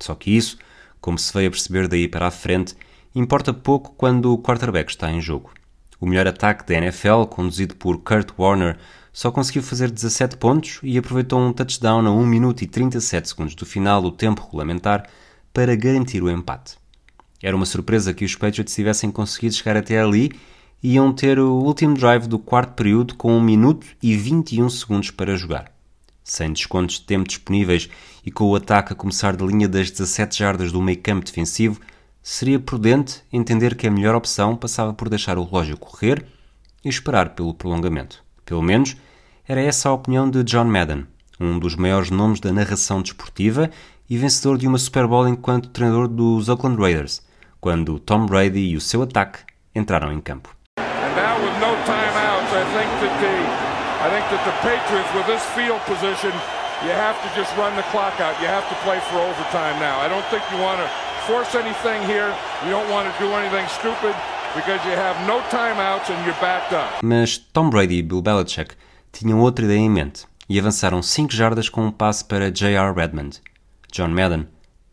[0.00, 0.58] Só que isso,
[1.00, 2.74] como se veio a perceber daí para a frente,
[3.14, 5.52] importa pouco quando o quarterback está em jogo.
[6.00, 8.76] O melhor ataque da NFL, conduzido por Kurt Warner,
[9.18, 13.56] só conseguiu fazer 17 pontos e aproveitou um touchdown a 1 minuto e 37 segundos
[13.56, 15.08] do final do tempo regulamentar
[15.52, 16.76] para garantir o empate.
[17.42, 20.30] Era uma surpresa que os Patriots tivessem conseguido chegar até ali
[20.80, 25.10] e iam ter o último drive do quarto período com 1 minuto e 21 segundos
[25.10, 25.72] para jogar.
[26.22, 27.90] Sem descontos de tempo disponíveis
[28.24, 31.80] e com o ataque a começar da linha das 17 jardas do meio campo defensivo,
[32.22, 36.24] seria prudente entender que a melhor opção passava por deixar o relógio correr
[36.84, 38.22] e esperar pelo prolongamento.
[38.44, 38.96] Pelo menos,
[39.48, 41.06] era essa a opinião de John Madden,
[41.40, 43.70] um dos maiores nomes da narração desportiva
[44.08, 47.22] e vencedor de uma Super Bowl enquanto treinador dos Oakland Raiders,
[47.58, 49.38] quando Tom Brady e o seu ataque
[49.74, 50.54] entraram em campo.
[50.76, 53.68] And now with no timeouts, I think that the
[54.04, 56.30] I think that the Patriots with this field position,
[56.84, 58.36] you have to just run the clock out.
[58.42, 59.98] You have to play for overtime now.
[60.04, 60.88] I don't think you want to
[61.24, 62.28] force anything here.
[62.66, 64.14] You don't want to do anything stupid
[64.54, 67.02] because you have no timeouts and you're backed up.
[67.02, 68.76] Mas Tom Brady e Bill Belichick
[69.18, 72.94] tinham outra ideia em mente e avançaram 5 jardas com um passe para J.R.
[72.94, 73.40] Redmond.
[73.92, 74.46] John Madden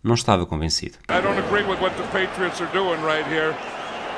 [0.03, 0.97] não estava convencido.
[1.09, 3.53] I don't agree with what the Patriots are doing right here.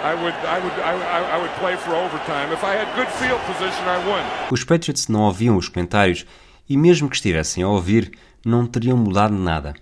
[0.04, 2.54] I would, I would, I, I would play for overtime.
[2.54, 4.24] If I had good field position, I won.
[4.50, 6.26] Os Patriots não ouviam os comentários
[6.70, 8.12] e, mesmo que estivessem a ouvir,
[8.46, 9.74] não teriam mudado nada.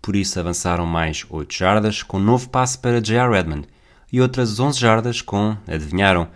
[0.00, 3.30] Por isso avançaram mais 8 jardas com um novo passe para J.R.
[3.30, 3.68] Redmond
[4.10, 6.28] e outras 11 jardas com, adivinharam,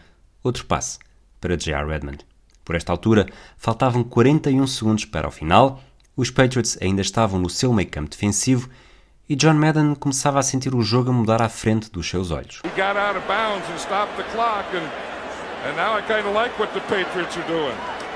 [0.43, 0.99] outro passe
[1.41, 1.87] para J.R.
[1.87, 2.28] Redmond.
[2.69, 3.27] Por esta altura,
[3.57, 5.81] faltavam 41 segundos para o final,
[6.15, 8.69] os Patriots ainda estavam no seu meio campo defensivo
[9.27, 12.61] e John Madden começava a sentir o jogo a mudar à frente dos seus olhos.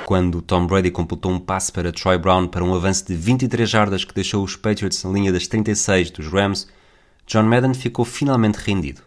[0.04, 4.04] Quando Tom Brady completou um passe para Troy Brown para um avanço de 23 jardas
[4.04, 6.68] que deixou os Patriots na linha das 36 dos Rams,
[7.26, 9.00] John Madden ficou finalmente rendido.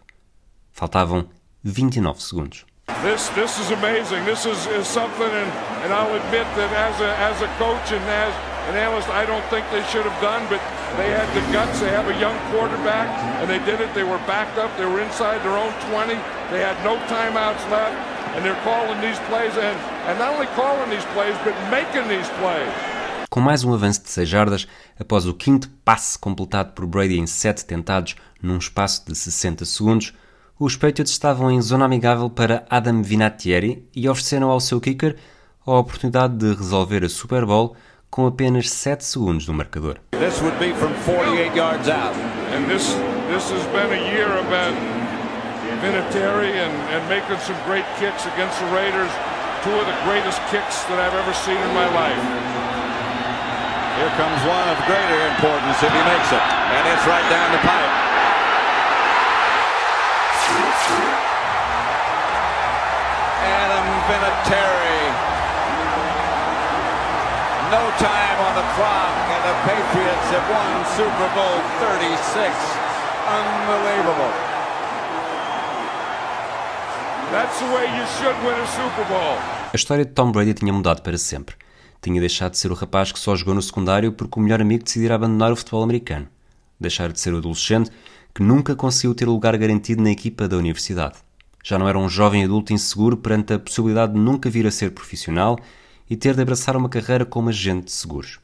[0.72, 1.28] Faltavam
[1.62, 2.66] 29 segundos.
[3.02, 4.24] This this is amazing.
[4.24, 5.50] This is, is something, and,
[5.82, 8.32] and I'll admit that as a as a coach and as
[8.70, 10.62] an analyst I don't think they should have done, but
[10.94, 11.78] they had the guts.
[11.78, 13.10] They have a young quarterback,
[13.42, 13.92] and they did it.
[13.92, 14.70] They were backed up.
[14.78, 16.14] They were inside their own 20.
[16.54, 17.94] They had no timeouts left,
[18.34, 22.30] and they're calling these plays, and, and not only calling these plays, but making these
[22.38, 22.70] plays.
[23.28, 24.66] Com mais um avanço de 6 jardas,
[24.98, 30.14] após o quinto passe completado por Brady em 7 tentados num espaço de 60 segundos,
[30.58, 35.16] os Patriots estavam em zona amigável para Adam Vinatieri e ofereceram ao seu kicker
[35.66, 37.76] a oportunidade de resolver a Super Bowl
[38.10, 39.98] com apenas 7 segundos no marcador.
[40.12, 42.16] This would be from 48 yards out.
[42.54, 42.96] And this
[43.28, 44.72] this has been a year about
[45.82, 49.12] Vinatieri and, and making some great kicks against the Raiders.
[49.60, 52.22] Two of the greatest kicks that I've ever seen in my life.
[53.98, 56.44] Here comes one of greater importance if he makes it.
[56.72, 58.05] And it's right down the pipe.
[63.46, 65.02] Adam Vinatieri.
[67.70, 72.54] No time on the clock, and the Patriots have won Super Bowl 36.
[73.26, 74.32] Unbelievable.
[77.32, 79.36] That's the way you should win a Super Bowl.
[79.72, 81.56] A história de Tom Brady tinha mudado para sempre.
[82.00, 84.84] Tinha deixado de ser o rapaz que só jogou no secundário porque o melhor amigo
[84.84, 86.28] decidira abandonar o futebol americano.
[86.78, 87.90] Deixar de ser o adolescente
[88.36, 91.14] que nunca conseguiu ter lugar garantido na equipa da universidade.
[91.64, 94.90] Já não era um jovem adulto inseguro perante a possibilidade de nunca vir a ser
[94.90, 95.58] profissional
[96.08, 98.38] e ter de abraçar uma carreira como agente de seguros.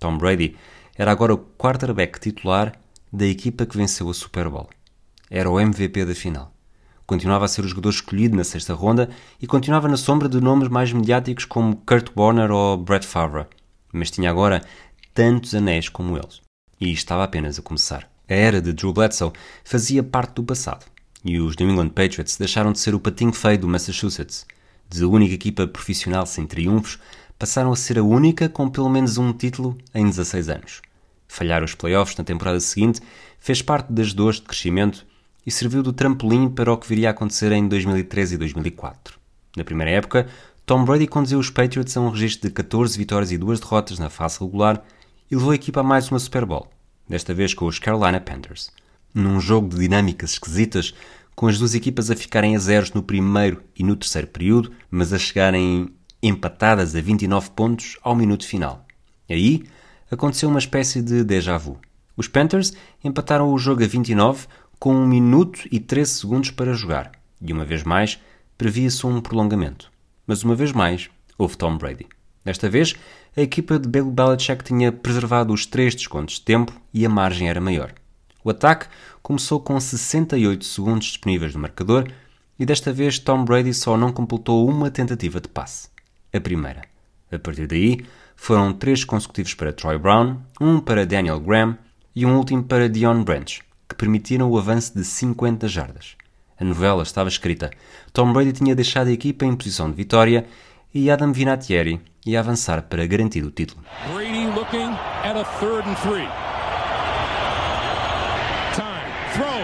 [0.00, 0.56] Tom Brady
[0.96, 2.72] era agora o quarterback titular
[3.12, 4.68] da equipa que venceu a Super Bowl.
[5.30, 6.52] Era o MVP da final.
[7.06, 9.08] Continuava a ser o jogador escolhido na sexta ronda
[9.40, 13.46] e continuava na sombra de nomes mais mediáticos como Kurt Warner ou Brett Favre,
[13.92, 14.60] mas tinha agora
[15.14, 16.42] tantos anéis como eles.
[16.80, 18.15] E estava apenas a começar.
[18.28, 20.84] A era de Drew Bledsoe fazia parte do passado,
[21.24, 24.44] e os New England Patriots deixaram de ser o patinho feio do Massachusetts.
[24.88, 26.98] De única equipa profissional sem triunfos,
[27.38, 30.82] passaram a ser a única com pelo menos um título em 16 anos.
[31.28, 33.00] Falhar os playoffs na temporada seguinte
[33.38, 35.06] fez parte das dores de crescimento
[35.46, 39.18] e serviu de trampolim para o que viria a acontecer em 2013 e 2004.
[39.56, 40.26] Na primeira época,
[40.64, 44.10] Tom Brady conduziu os Patriots a um registro de 14 vitórias e 2 derrotas na
[44.10, 44.82] fase regular
[45.30, 46.68] e levou a equipa a mais uma Super Bowl,
[47.08, 48.70] desta vez com os Carolina Panthers.
[49.14, 50.94] Num jogo de dinâmicas esquisitas,
[51.34, 55.12] com as duas equipas a ficarem a zeros no primeiro e no terceiro período, mas
[55.12, 55.88] a chegarem
[56.22, 58.84] empatadas a 29 pontos ao minuto final.
[59.28, 59.64] Aí
[60.10, 61.78] aconteceu uma espécie de déjà vu.
[62.16, 62.72] Os Panthers
[63.04, 64.46] empataram o jogo a 29
[64.78, 68.18] com 1 minuto e 13 segundos para jogar, e uma vez mais
[68.56, 69.90] previa-se um prolongamento.
[70.26, 72.06] Mas uma vez mais houve Tom Brady.
[72.46, 72.94] Desta vez,
[73.36, 77.48] a equipa de Bill Belichick tinha preservado os três descontos de tempo e a margem
[77.48, 77.92] era maior.
[78.44, 78.86] O ataque
[79.20, 82.08] começou com 68 segundos disponíveis no marcador
[82.56, 85.88] e desta vez Tom Brady só não completou uma tentativa de passe.
[86.32, 86.82] A primeira.
[87.32, 88.06] A partir daí,
[88.36, 91.76] foram três consecutivos para Troy Brown, um para Daniel Graham
[92.14, 96.14] e um último para Dion Branch, que permitiram o avanço de 50 jardas.
[96.60, 97.72] A novela estava escrita.
[98.12, 100.46] Tom Brady tinha deixado a equipa em posição de vitória
[100.96, 103.82] e Adam Vinatieri ia avançar para garantir o título.
[104.14, 104.90] Brady looking
[105.22, 106.26] at a third and three.
[108.74, 109.60] Time, throw,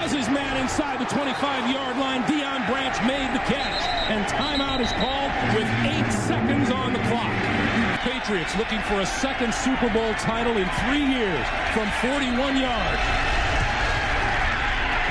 [0.00, 2.22] has his man inside the 25-yard line.
[2.26, 7.30] Dion Branch made the catch, and timeout is called with eight seconds on the clock.
[8.02, 13.02] Patriots looking for a second Super Bowl title in three years from 41 yards.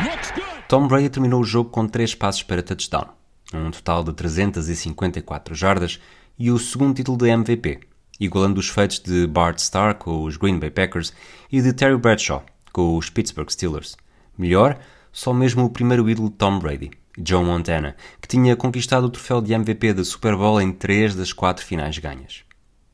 [0.03, 0.63] Looks good.
[0.67, 3.07] Tom Brady terminou o jogo com três passos para touchdown,
[3.53, 5.99] um total de 354 jardas
[6.37, 7.79] e o segundo título de MVP,
[8.19, 11.13] igualando os feitos de Bart Starr com os Green Bay Packers
[11.51, 13.97] e de Terry Bradshaw com os Pittsburgh Steelers.
[14.37, 14.79] Melhor,
[15.11, 19.53] só mesmo o primeiro ídolo Tom Brady, Joe Montana, que tinha conquistado o troféu de
[19.53, 22.43] MVP da Super Bowl em três das quatro finais ganhas.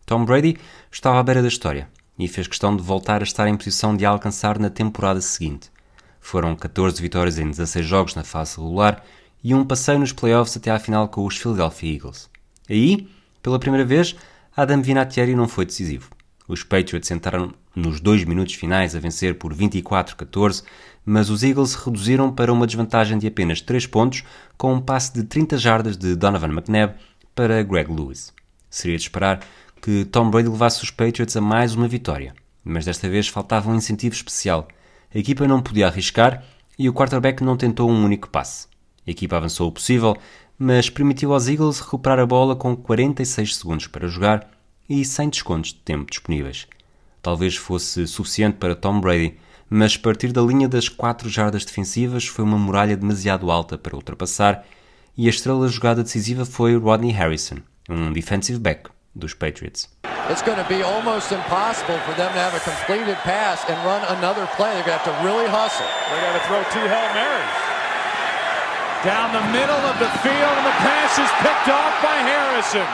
[0.05, 0.57] Tom Brady
[0.91, 4.05] estava à beira da história e fez questão de voltar a estar em posição de
[4.05, 5.69] a alcançar na temporada seguinte.
[6.19, 9.03] Foram 14 vitórias em 16 jogos na fase regular
[9.45, 12.27] e um passeio nos playoffs até à final com os Philadelphia Eagles.
[12.67, 13.07] Aí,
[13.43, 14.15] pela primeira vez,
[14.57, 16.09] Adam Vinatieri não foi decisivo.
[16.47, 20.63] Os Patriots entraram nos dois minutos finais a vencer por 24-14,
[21.05, 24.23] mas os Eagles reduziram para uma desvantagem de apenas 3 pontos
[24.57, 26.95] com um passe de 30 jardas de Donovan McNabb
[27.35, 28.33] para Greg Lewis.
[28.67, 29.41] Seria de esperar
[29.79, 33.75] que Tom Brady levasse os Patriots a mais uma vitória, mas desta vez faltava um
[33.75, 34.67] incentivo especial.
[35.13, 36.43] A equipa não podia arriscar
[36.79, 38.73] e o quarterback não tentou um único passe.
[39.07, 40.17] A equipa avançou o possível,
[40.57, 44.49] mas permitiu aos Eagles recuperar a bola com 46 segundos para jogar
[44.89, 46.67] e sem descontos de tempo disponíveis.
[47.21, 49.37] Talvez fosse suficiente para Tom Brady,
[49.69, 54.63] mas partir da linha das 4 jardas defensivas foi uma muralha demasiado alta para ultrapassar
[55.17, 57.57] e a estrela da jogada decisiva foi Rodney Harrison,
[57.89, 59.89] um defensive back, dos Patriots.
[60.29, 64.03] It's going to be almost impossible for them to have a completed pass and run
[64.17, 64.73] another play.
[64.73, 65.85] They're going to have to really hustle.
[66.09, 67.74] They got to throw two Hail Marys.
[69.03, 72.87] Down the middle of the field, and the pass is picked off by Harrison.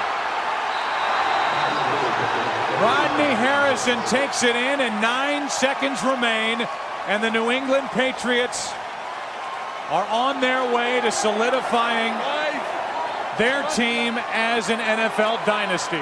[2.82, 6.68] Rodney Harrison takes it in, and nine seconds remain,
[7.08, 8.74] and the New England Patriots
[9.90, 12.14] are on their way to solidifying
[13.38, 16.02] their team as an NFL dynasty.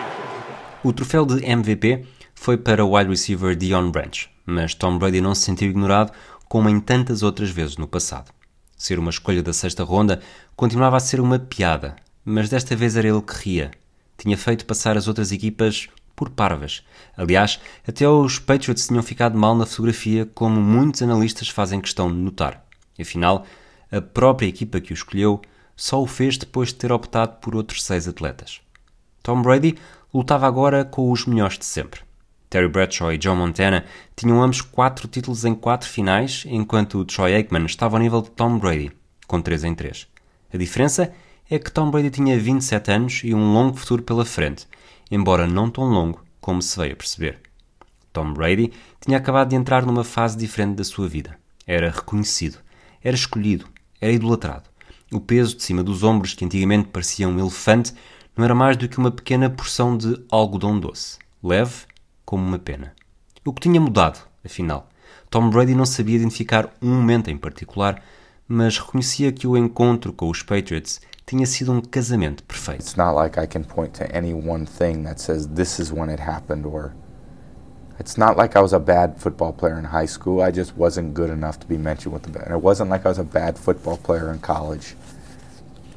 [0.83, 5.35] O troféu de MVP foi para o wide receiver Dion Branch, mas Tom Brady não
[5.35, 6.13] se sentiu ignorado
[6.47, 8.31] como em tantas outras vezes no passado.
[8.79, 10.21] Ser uma escolha da sexta ronda
[10.55, 13.71] continuava a ser uma piada, mas desta vez era ele que ria.
[14.17, 16.81] Tinha feito passar as outras equipas por parvas.
[17.17, 22.17] Aliás, até os Patriots tinham ficado mal na fotografia, como muitos analistas fazem questão de
[22.17, 22.65] notar.
[22.97, 23.45] Afinal,
[23.91, 25.41] a própria equipa que o escolheu
[25.75, 28.61] só o fez depois de ter optado por outros seis atletas.
[29.21, 29.77] Tom Brady
[30.13, 31.99] lutava agora com os melhores de sempre.
[32.49, 33.85] Terry Bradshaw e Joe Montana
[34.15, 38.57] tinham ambos quatro títulos em quatro finais, enquanto Troy Aikman estava ao nível de Tom
[38.57, 38.91] Brady,
[39.27, 40.07] com 3 em 3.
[40.51, 41.13] A diferença
[41.49, 44.67] é que Tom Brady tinha 27 anos e um longo futuro pela frente,
[45.11, 47.39] embora não tão longo como se veio a perceber.
[48.11, 51.37] Tom Brady tinha acabado de entrar numa fase diferente da sua vida.
[51.67, 52.57] Era reconhecido,
[53.03, 53.67] era escolhido,
[54.01, 54.63] era idolatrado.
[55.11, 57.93] O peso de cima dos ombros, que antigamente parecia um elefante,
[58.35, 61.88] não era mais do que uma pequena porção de algodão doce, leve
[62.29, 62.93] como uma pena.
[63.43, 64.87] O que tinha mudado, afinal?
[65.31, 68.03] Tom Brady não sabia identificar um momento em particular,
[68.47, 72.81] mas reconhecia que o encontro com os Patriots tinha sido um casamento perfeito.
[72.81, 76.11] It's not like I can point to any one thing that says this is when
[76.11, 76.91] it happened or
[77.99, 80.43] it's not like I was a bad football player in high school.
[80.43, 82.39] I just wasn't good enough to be mentioned with the.
[82.43, 84.95] And it wasn't like I was a bad football player in college.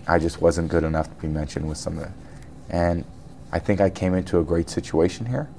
[0.08, 2.14] I just wasn't good enough to be mentioned with some of that.
[2.70, 3.04] And
[3.52, 5.50] I think I came into a great situation here.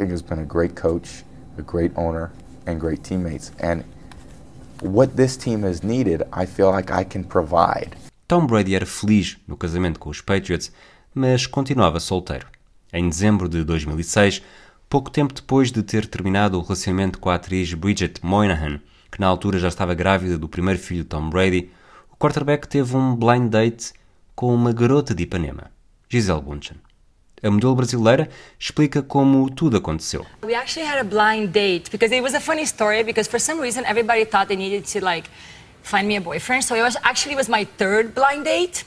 [0.00, 1.26] Think he's been a great coach,
[1.58, 2.30] a great owner,
[2.66, 3.52] and great teammates.
[3.60, 3.84] And
[4.80, 7.90] what this team has needed, I feel like I can provide.
[8.26, 10.72] Tom Brady era feliz no casamento com os Patriots,
[11.14, 12.46] mas continuava solteiro.
[12.90, 14.42] Em dezembro de 2006,
[14.88, 18.80] pouco tempo depois de ter terminado o relacionamento com a atriz Bridget Moynihan,
[19.12, 21.70] que na altura já estava grávida do primeiro filho de Tom Brady,
[22.10, 23.92] o quarterback teve um blind date
[24.34, 25.70] com uma garota de Ipanema,
[26.08, 26.78] Gisele Bundchen.
[27.42, 28.28] A modelo brasileira
[28.58, 30.26] explica como tudo aconteceu.
[30.42, 33.58] We actually had a blind date because it was a funny story because for some
[33.58, 35.30] reason everybody thought they needed to like
[35.82, 36.64] find me a boyfriend.
[36.64, 38.84] So it was actually was my third blind date.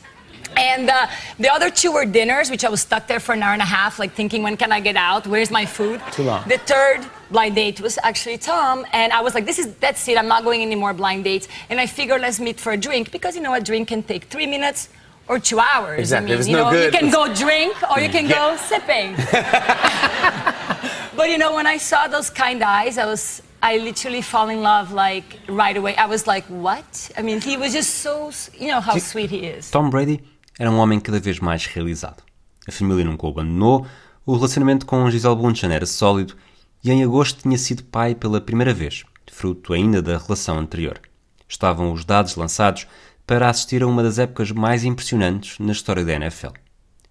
[0.55, 1.07] And uh,
[1.39, 3.65] the other two were dinners, which I was stuck there for an hour and a
[3.65, 5.25] half, like thinking, when can I get out?
[5.25, 5.99] Where's my food?
[6.11, 6.47] Too long.
[6.47, 7.01] The third
[7.31, 10.15] blind date was actually Tom, and I was like, this is that's it.
[10.15, 11.47] I'm not going any more blind dates.
[11.71, 14.25] And I figured let's meet for a drink because you know a drink can take
[14.25, 14.89] three minutes
[15.27, 15.99] or two hours.
[15.99, 16.33] Exactly.
[16.33, 19.15] I mean, you no know, good- you can go drink or you can go sipping.
[21.15, 24.61] but you know, when I saw those kind eyes, I was I literally fall in
[24.61, 25.95] love like right away.
[25.95, 27.11] I was like, what?
[27.17, 29.69] I mean, he was just so you know how sweet he is.
[29.71, 30.21] Tom Brady
[30.59, 32.21] era um homem cada vez mais realizado.
[32.67, 33.85] A família nunca o abandonou,
[34.25, 36.35] o relacionamento com Gisele Bundchen era sólido
[36.83, 40.99] e em agosto tinha sido pai pela primeira vez, fruto ainda da relação anterior.
[41.47, 42.87] Estavam os dados lançados
[43.25, 46.51] para assistir a uma das épocas mais impressionantes na história da NFL.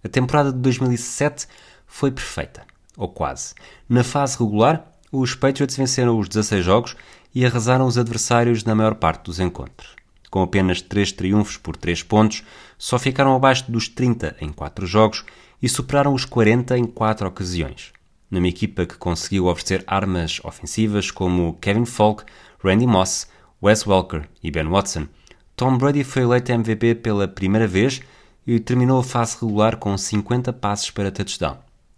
[0.03, 1.47] A temporada de 2007
[1.87, 2.65] foi perfeita,
[2.97, 3.53] ou quase.
[3.87, 6.95] Na fase regular, os Patriots venceram os 16 jogos
[7.33, 9.95] e arrasaram os adversários na maior parte dos encontros.
[10.29, 12.43] Com apenas 3 triunfos por 3 pontos,
[12.77, 15.23] só ficaram abaixo dos 30 em 4 jogos
[15.61, 17.93] e superaram os 40 em 4 ocasiões.
[18.29, 22.23] Numa equipa que conseguiu oferecer armas ofensivas como Kevin Falk,
[22.63, 23.27] Randy Moss,
[23.61, 25.07] Wes Welker e Ben Watson,
[25.55, 28.01] Tom Brady foi eleito MVP pela primeira vez
[28.45, 31.57] e terminou a fase regular com 50 passes para touchdown,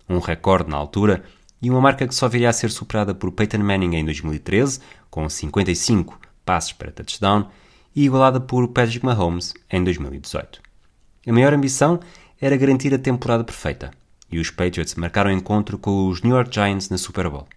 [0.10, 1.24] um recorde na altura
[1.62, 4.80] e uma marca que só viria a ser superada por Peyton Manning em 2013,
[5.10, 7.47] com 55 passes para touchdown,
[7.95, 10.62] e igualada por Patrick Mahomes em 2018.
[11.26, 11.99] A maior ambição
[12.39, 13.91] era garantir a temporada perfeita,
[14.30, 17.47] e os Patriots marcaram encontro com os New York Giants na Super Bowl.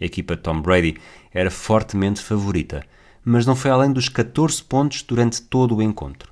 [0.00, 0.98] A equipa de Tom Brady
[1.32, 2.84] era fortemente favorita,
[3.28, 6.30] mas não foi além dos 14 pontos durante todo o encontro.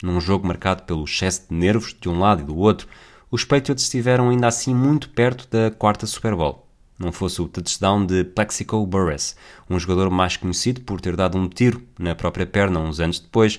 [0.00, 2.86] Num jogo marcado pelo excesso de nervos de um lado e do outro,
[3.28, 6.64] os Patriots estiveram ainda assim muito perto da quarta Super Bowl.
[6.96, 9.34] Não fosse o touchdown de Plexico Burress,
[9.68, 13.58] um jogador mais conhecido por ter dado um tiro na própria perna uns anos depois,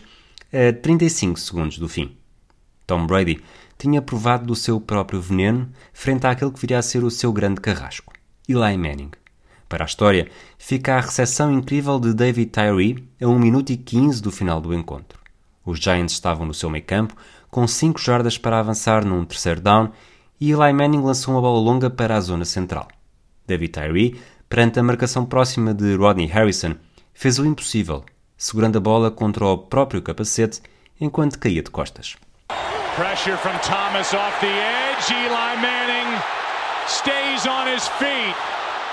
[0.53, 2.15] a 35 segundos do fim.
[2.87, 3.43] Tom Brady
[3.77, 7.59] tinha provado do seu próprio veneno frente àquele que viria a ser o seu grande
[7.59, 8.13] carrasco,
[8.47, 9.11] Eli Manning.
[9.69, 14.21] Para a história, fica a recepção incrível de David Tyree a 1 minuto e 15
[14.21, 15.19] do final do encontro.
[15.65, 17.15] Os Giants estavam no seu meio campo,
[17.49, 19.91] com 5 jardas para avançar num terceiro down,
[20.39, 22.87] e Eli Manning lançou uma bola longa para a zona central.
[23.45, 26.75] David Tyree, perante a marcação próxima de Rodney Harrison,
[27.13, 28.05] fez o impossível,
[28.37, 30.61] segurando a bola contra o próprio capacete
[31.01, 32.15] enquanto caía de costas.
[32.95, 35.13] Pressure from Thomas off the edge.
[35.13, 36.19] Eli Manning
[36.87, 38.35] stays on his feet,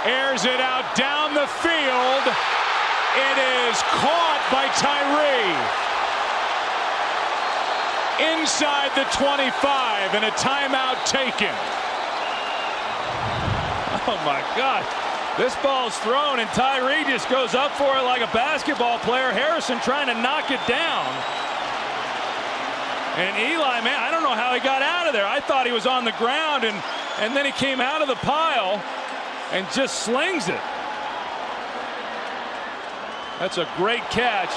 [0.05, 2.25] airs it out down the field.
[3.17, 5.57] It is caught by Tyree.
[8.21, 11.55] Inside the 25 and a timeout taken.
[14.07, 14.85] Oh my God.
[15.39, 19.33] This ball's thrown and Tyree just goes up for it like a basketball player.
[19.33, 21.07] Harrison trying to knock it down.
[23.17, 25.27] And Eli, man, I don't know how he got out of there.
[25.27, 26.75] I thought he was on the ground, and,
[27.21, 28.83] and then he came out of the pile
[29.53, 30.61] and just slings it.
[33.39, 34.51] That's a great catch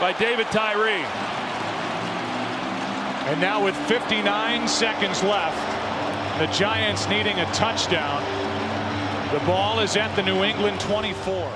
[0.00, 1.04] by David Tyree.
[3.28, 5.58] And now with 59 seconds left,
[6.38, 8.22] the Giants needing a touchdown.
[9.32, 11.50] The ball is at the New England 24.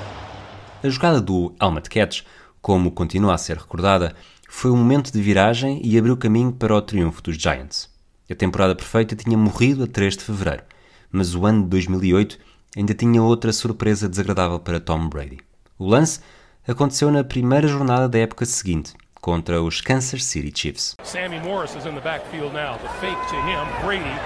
[0.83, 2.25] A jogada do helmet catch,
[2.61, 4.15] como continua a ser recordada,
[4.49, 7.89] foi um momento de viragem e abriu caminho para o triunfo dos Giants.
[8.31, 10.65] A temporada perfeita tinha morrido a 3 de fevereiro,
[11.13, 12.39] mas o ano de 2008
[12.77, 15.39] ainda tinha outra surpresa desagradável para Tom Brady.
[15.79, 16.21] O lance
[16.67, 20.97] aconteceu na primeira jornada da época seguinte, contra os Kansas City Chiefs.
[21.03, 22.79] Sammy Morris is in the backfield now.
[22.79, 23.67] The fake to him.
[23.85, 24.17] Brady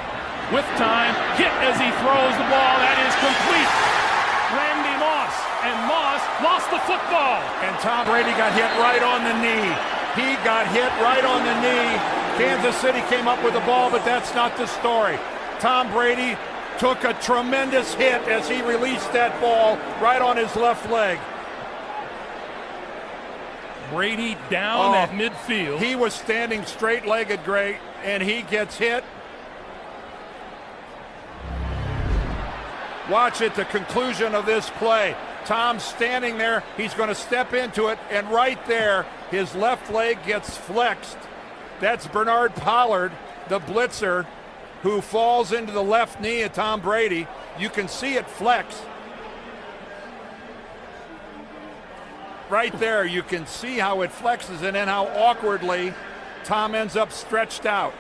[0.53, 1.15] with time.
[1.37, 2.75] Hit as he throws the ball.
[2.79, 3.71] That is complete.
[4.55, 5.35] Randy Moss.
[5.65, 7.43] And Moss lost the football.
[7.65, 9.69] And Tom Brady got hit right on the knee.
[10.15, 11.91] He got hit right on the knee.
[12.39, 15.19] Kansas City came up with the ball, but that's not the story.
[15.61, 16.37] Tom Brady
[16.79, 21.18] took a tremendous hit as he released that ball right on his left leg.
[23.91, 25.79] Brady down Oh, at midfield.
[25.79, 29.05] He was standing straight legged, great, and he gets hit.
[33.11, 35.14] Watch at the conclusion of this play.
[35.45, 36.64] Tom's standing there.
[36.77, 41.18] He's going to step into it, and right there, his left leg gets flexed.
[41.81, 43.12] That's Bernard Pollard,
[43.49, 44.27] the blitzer,
[44.85, 47.26] who falls into the left knee of Tom Brady.
[47.59, 48.82] You can see it flex.
[52.51, 55.95] Right there, you can see how it flexes and then how awkwardly
[56.45, 57.95] Tom ends up stretched out.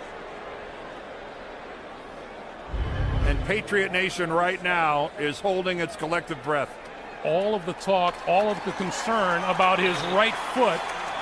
[3.24, 6.68] And Patriot Nation right now is holding its collective breath.
[7.24, 10.78] all of the talk, all of the concern about his right foot,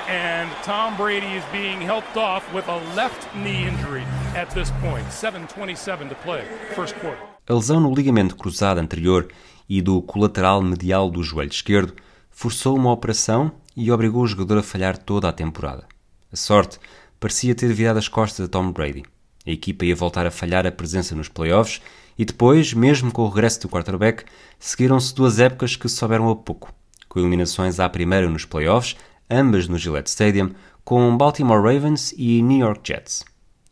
[0.08, 5.06] and Tom Brady is being helped off with a left knee injury at this point.
[5.10, 6.44] 7:27 to play,
[6.74, 7.22] first quarter.
[7.48, 9.28] A lesão no ligamento cruzado anterior
[9.68, 11.94] e do colateral medial do joelho esquerdo
[12.30, 15.84] forçou uma operação e obrigou o jogador a falhar toda a temporada.
[16.32, 16.78] A sorte
[17.18, 19.02] parecia ter virado as costas a Tom Brady.
[19.46, 21.80] A equipa ia voltar a falhar a presença nos playoffs
[22.18, 24.24] e depois, mesmo com o regresso do quarterback,
[24.58, 26.72] seguiram-se duas épocas que souberam a pouco,
[27.08, 28.96] com eliminações à primeira nos playoffs,
[29.30, 30.50] ambas no Gillette Stadium,
[30.84, 33.24] com Baltimore Ravens e New York Jets.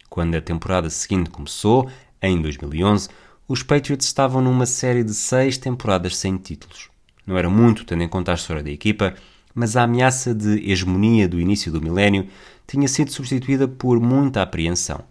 [0.09, 1.89] Quando a temporada seguinte começou,
[2.23, 3.09] em 2011,
[3.47, 6.89] os Patriots estavam numa série de seis temporadas sem títulos.
[7.27, 9.15] Não era muito, tendo em conta a história da equipa,
[9.55, 12.29] mas a ameaça de hegemonia do início do milénio
[12.67, 15.05] tinha sido substituída por muita apreensão.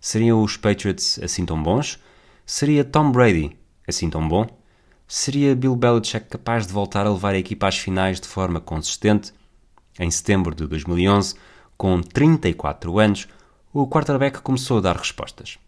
[0.00, 1.98] Seriam os Patriots assim tão bons?
[2.44, 4.46] Seria Tom Brady assim tão bom?
[5.06, 9.32] Seria Bill Belichick capaz de voltar a levar a equipa às finais de forma consistente?
[9.98, 11.34] Em setembro de 2011,
[11.76, 13.28] com 34 anos,
[13.72, 15.58] o quarterback começou a dar respostas.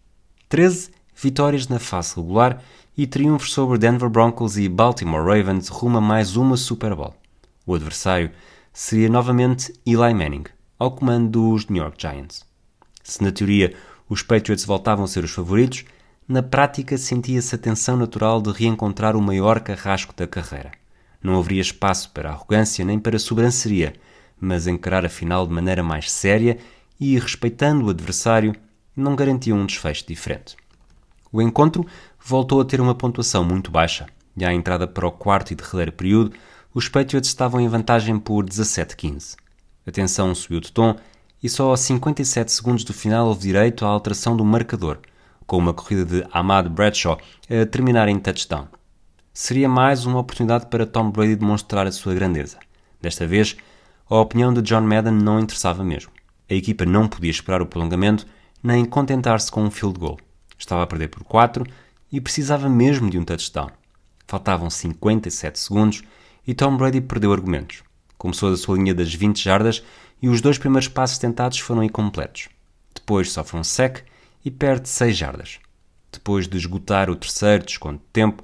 [0.49, 2.61] 13 vitórias na fase regular
[2.97, 7.15] e triunfos sobre Denver Broncos e Baltimore Ravens rumo a mais uma Super Bowl.
[7.65, 8.31] O adversário
[8.73, 10.45] seria novamente Eli Manning,
[10.77, 12.45] ao comando dos New York Giants.
[13.03, 13.75] Se na teoria
[14.09, 15.85] os Patriots voltavam a ser os favoritos,
[16.27, 20.71] na prática sentia-se a tensão natural de reencontrar o maior carrasco da carreira.
[21.21, 23.93] Não haveria espaço para arrogância nem para sobranceria,
[24.39, 26.57] mas encarar a final de maneira mais séria
[26.99, 28.55] e, respeitando o adversário,
[28.95, 30.55] não garantia um desfecho diferente.
[31.31, 31.85] O encontro
[32.23, 34.05] voltou a ter uma pontuação muito baixa,
[34.37, 36.33] e à entrada para o quarto e derradeiro período,
[36.73, 39.35] os Patriots estavam em vantagem por 17-15.
[39.87, 40.95] A tensão subiu de tom
[41.41, 44.99] e só aos 57 segundos do final houve direito à alteração do marcador,
[45.45, 47.19] com uma corrida de Ahmad Bradshaw
[47.49, 48.67] a terminar em touchdown.
[49.33, 52.57] Seria mais uma oportunidade para Tom Brady demonstrar a sua grandeza.
[53.01, 53.55] Desta vez,
[54.07, 56.11] a opinião de John Madden não interessava mesmo.
[56.49, 58.25] A equipa não podia esperar o prolongamento
[58.61, 60.19] nem contentar-se com um field goal.
[60.57, 61.65] Estava a perder por 4
[62.11, 63.69] e precisava mesmo de um touchdown.
[64.27, 66.03] Faltavam 57 segundos
[66.45, 67.83] e Tom Brady perdeu argumentos.
[68.17, 69.83] Começou da sua linha das 20 jardas
[70.21, 72.47] e os dois primeiros passos tentados foram incompletos.
[72.93, 74.03] Depois sofre um sec
[74.43, 75.59] e perde 6 jardas.
[76.11, 78.43] Depois de esgotar o terceiro desconto de tempo,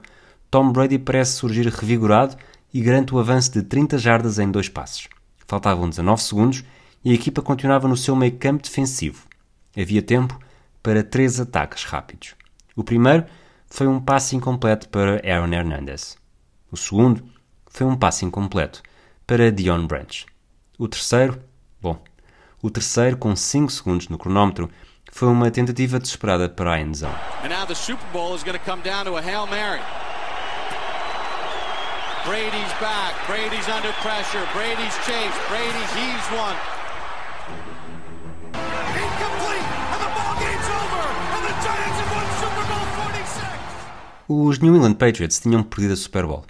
[0.49, 2.36] Tom Brady parece surgir revigorado
[2.74, 5.07] e garante o avanço de 30 jardas em dois passos.
[5.52, 6.64] Faltavam 19 segundos
[7.04, 9.28] e a equipa continuava no seu meio campo defensivo.
[9.78, 10.39] Havia tempo
[10.82, 12.36] para três ataques rápidos.
[12.74, 13.26] O primeiro
[13.68, 16.18] foi um passe incompleto para Aaron Hernandez.
[16.72, 17.22] O segundo
[17.70, 18.82] foi um passe incompleto
[19.28, 20.26] para Dion Branch.
[20.80, 21.43] O terceiro,
[21.82, 22.02] bom,
[22.62, 24.70] o terceiro, com 5 segundos no cronómetro,
[25.12, 27.14] foi uma tentativa desesperada para a endzone.
[27.43, 29.82] And now the Super Bowl is going to come down to a Hail Mary.
[32.26, 33.15] Brady's back.
[33.26, 34.45] Brady's under pressure.
[34.53, 35.39] Brady's chased.
[35.49, 36.55] Brady heaves one.
[38.93, 39.67] Incomplete!
[39.91, 41.05] And the ball game's over!
[41.36, 43.47] And the Giants have won Super Bowl 46!
[44.30, 46.45] Os New England Patriots tinham perdido a Super Bowl.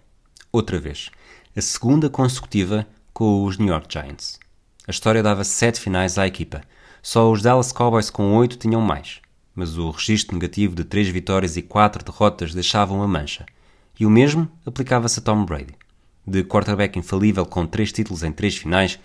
[0.51, 1.09] Outra vez.
[1.55, 4.39] A segunda consecutiva com os New York Giants.
[4.85, 6.61] A história dava sete finais à equipa.
[7.01, 9.21] Só os Dallas Cowboys com oito tinham mais.
[9.55, 13.45] Mas o registro negativo de três vitórias e quatro derrotas deixava uma mancha.
[13.99, 15.75] E o mesmo aplicava-se a Tom Brady.
[16.25, 18.99] De quarterback infalível com três títulos em três finais,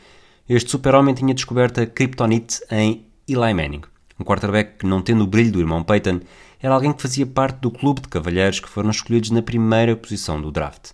[0.49, 3.83] este super-homem tinha descoberto a kryptonite em Eli Manning,
[4.19, 6.21] um quarterback que, não tendo o brilho do irmão Peyton,
[6.61, 10.41] era alguém que fazia parte do clube de cavalheiros que foram escolhidos na primeira posição
[10.41, 10.93] do draft.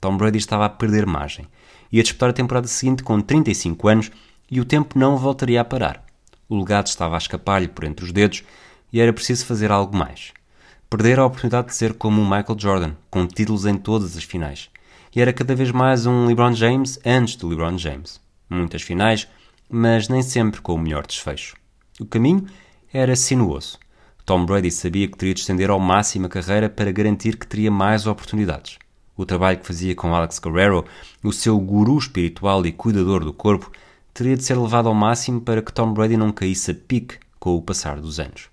[0.00, 1.46] Tom Brady estava a perder margem.
[1.92, 4.10] Ia disputar a temporada seguinte com 35 anos
[4.50, 6.04] e o tempo não voltaria a parar.
[6.48, 8.42] O legado estava a escapar-lhe por entre os dedos
[8.92, 10.32] e era preciso fazer algo mais.
[10.88, 14.70] Perder a oportunidade de ser como o Michael Jordan, com títulos em todas as finais.
[15.14, 18.20] E era cada vez mais um LeBron James antes do LeBron James.
[18.48, 19.26] Muitas finais,
[19.68, 21.56] mas nem sempre com o melhor desfecho.
[21.98, 22.46] O caminho
[22.92, 23.80] era sinuoso.
[24.24, 27.70] Tom Brady sabia que teria de estender ao máximo a carreira para garantir que teria
[27.70, 28.78] mais oportunidades.
[29.16, 30.84] O trabalho que fazia com Alex Guerrero,
[31.20, 33.72] o seu guru espiritual e cuidador do corpo,
[34.14, 37.56] teria de ser levado ao máximo para que Tom Brady não caísse a pique com
[37.56, 38.48] o passar dos anos.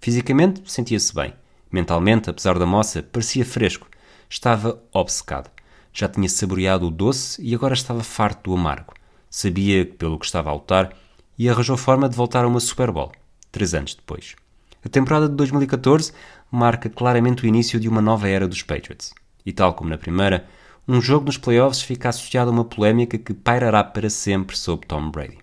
[0.00, 1.34] Fisicamente, sentia-se bem.
[1.74, 3.88] Mentalmente, apesar da moça, parecia fresco.
[4.30, 5.50] Estava obcecado.
[5.92, 8.94] Já tinha saboreado o doce e agora estava farto do amargo.
[9.28, 10.96] Sabia pelo que estava a lutar
[11.36, 13.10] e arranjou forma de voltar a uma Super Bowl,
[13.50, 14.36] três anos depois.
[14.84, 16.12] A temporada de 2014
[16.48, 19.12] marca claramente o início de uma nova era dos Patriots.
[19.44, 20.46] E tal como na primeira,
[20.86, 25.10] um jogo nos playoffs fica associado a uma polémica que pairará para sempre sobre Tom
[25.10, 25.38] Brady.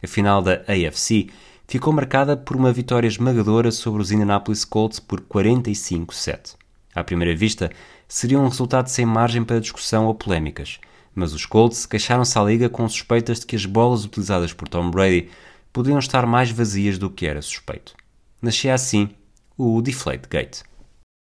[0.00, 1.28] A final da AFC
[1.66, 6.56] ficou marcada por uma vitória esmagadora sobre os Indianapolis Colts por 45-7.
[6.94, 7.70] À primeira vista,
[8.06, 10.78] seria um resultado sem margem para discussão ou polémicas,
[11.14, 14.90] mas os Colts queixaram-se à liga com suspeitas de que as bolas utilizadas por Tom
[14.90, 15.30] Brady
[15.72, 17.94] podiam estar mais vazias do que era suspeito.
[18.40, 19.10] Nascia assim
[19.56, 20.62] o Deflate Gate.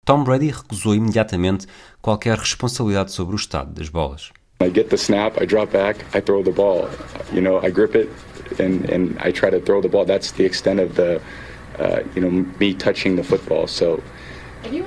[0.04, 1.66] Tom Brady recusou imediatamente
[2.02, 4.30] qualquer responsabilidade sobre o estado das bolas.
[4.60, 6.88] I get the snap, I drop back, I throw the ball.
[7.32, 8.10] You know, I grip it
[8.58, 10.04] and, and I try to throw the ball.
[10.04, 11.20] That's the extent of the,
[11.78, 13.66] uh, you know, me touching the football.
[13.66, 14.02] So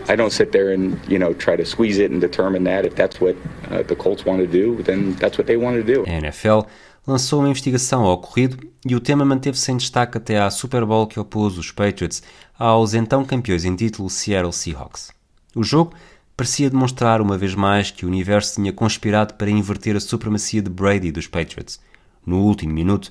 [0.08, 2.86] I don't sit there and, you know, try to squeeze it and determine that.
[2.86, 3.36] If that's what
[3.70, 6.04] uh, the Colts want to do, then that's what they want to do.
[6.08, 6.68] A NFL
[7.06, 11.08] lançou uma investigação ao ocorrido e o tema manteve-se em destaque até à Super Bowl
[11.08, 12.22] que opôs os Patriots
[12.58, 15.12] aos então campeões em título Seattle Seahawks.
[15.56, 15.94] O jogo
[16.36, 20.70] parecia demonstrar uma vez mais que o universo tinha conspirado para inverter a supremacia de
[20.70, 21.80] Brady dos Patriots.
[22.26, 23.10] No último minuto,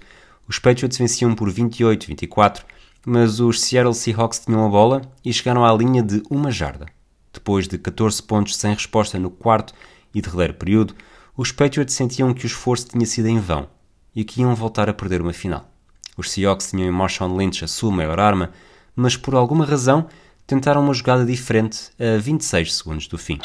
[0.49, 2.63] os Patriots venciam por 28-24,
[3.05, 6.87] mas os Seattle Seahawks tinham a bola e chegaram à linha de uma jarda.
[7.33, 9.75] Depois de 14 pontos sem resposta no quarto
[10.15, 10.95] e derradeiro período,
[11.37, 13.69] os Patriots sentiam que o esforço tinha sido em vão
[14.15, 15.69] e que iam voltar a perder uma final.
[16.17, 18.51] Os Seahawks tinham em Marshawn Lynch a sua maior arma,
[18.95, 20.09] mas por alguma razão
[20.47, 23.39] tentaram uma jogada diferente a 26 segundos do fim.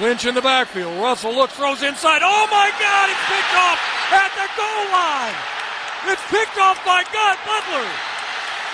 [0.00, 0.98] Lynch in the backfield.
[0.98, 2.22] Russell looks, throws inside.
[2.22, 3.10] Oh my God!
[3.10, 3.78] It's picked off
[4.12, 5.65] at the goal line.
[6.08, 7.88] It's picked off by God Butler.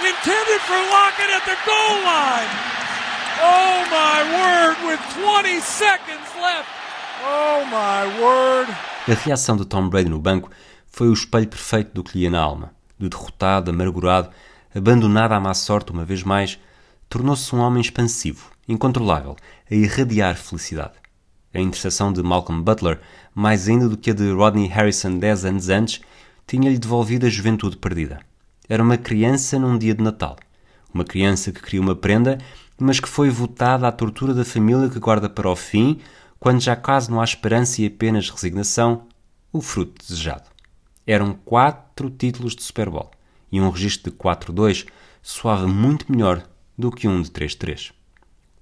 [0.04, 2.52] Intended for Lockett at the goal line.
[3.40, 4.76] Oh my word!
[4.86, 6.68] With 20 seconds left.
[7.24, 8.68] Oh my word!
[9.08, 10.50] A reação de Tom Brady no banco
[10.86, 12.74] foi o espelho perfeito do que lhe ia na alma.
[12.98, 14.28] De derrotado, amargurado,
[14.74, 16.58] abandonado à má sorte uma vez mais,
[17.08, 19.36] tornou-se um homem expansivo, incontrolável,
[19.70, 20.94] a irradiar felicidade.
[21.54, 23.00] A intercessão de Malcolm Butler,
[23.34, 26.02] mais ainda do que a de Rodney Harrison dez anos antes,
[26.46, 28.20] tinha-lhe devolvido a juventude perdida.
[28.68, 30.36] Era uma criança num dia de Natal.
[30.92, 32.38] Uma criança que queria uma prenda,
[32.78, 36.00] mas que foi votada à tortura da família que guarda para o fim,
[36.38, 39.06] quando já quase não há esperança e apenas resignação,
[39.52, 40.50] o fruto desejado.
[41.06, 43.10] Eram quatro títulos de Super Bowl
[43.50, 44.86] e um registro de 4-2
[45.22, 46.42] soava muito melhor
[46.76, 47.92] do que um de 3-3.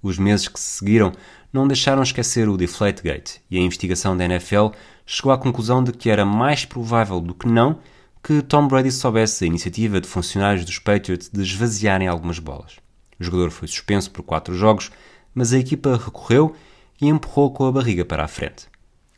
[0.03, 1.13] Os meses que se seguiram
[1.53, 4.69] não deixaram esquecer o Deflategate e a investigação da NFL
[5.13, 7.81] chegou à conclusão de que era mais provável do que não
[8.23, 12.77] que Tom Brady soubesse a iniciativa de funcionários dos Patriots de esvaziarem algumas bolas.
[13.19, 14.93] O jogador foi suspenso por quatro jogos,
[15.35, 16.55] mas a equipa recorreu
[17.01, 18.69] e empurrou com a barriga para a frente.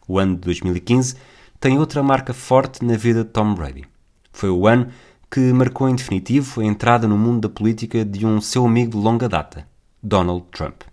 [0.09, 1.14] O ano de 2015
[1.61, 3.84] tem outra marca forte na vida de Tom Brady.
[4.32, 4.88] Foi o ano
[5.30, 8.97] que marcou em definitivo a entrada no mundo da política de um seu amigo de
[8.97, 9.68] longa data,
[10.03, 10.84] Donald Trump.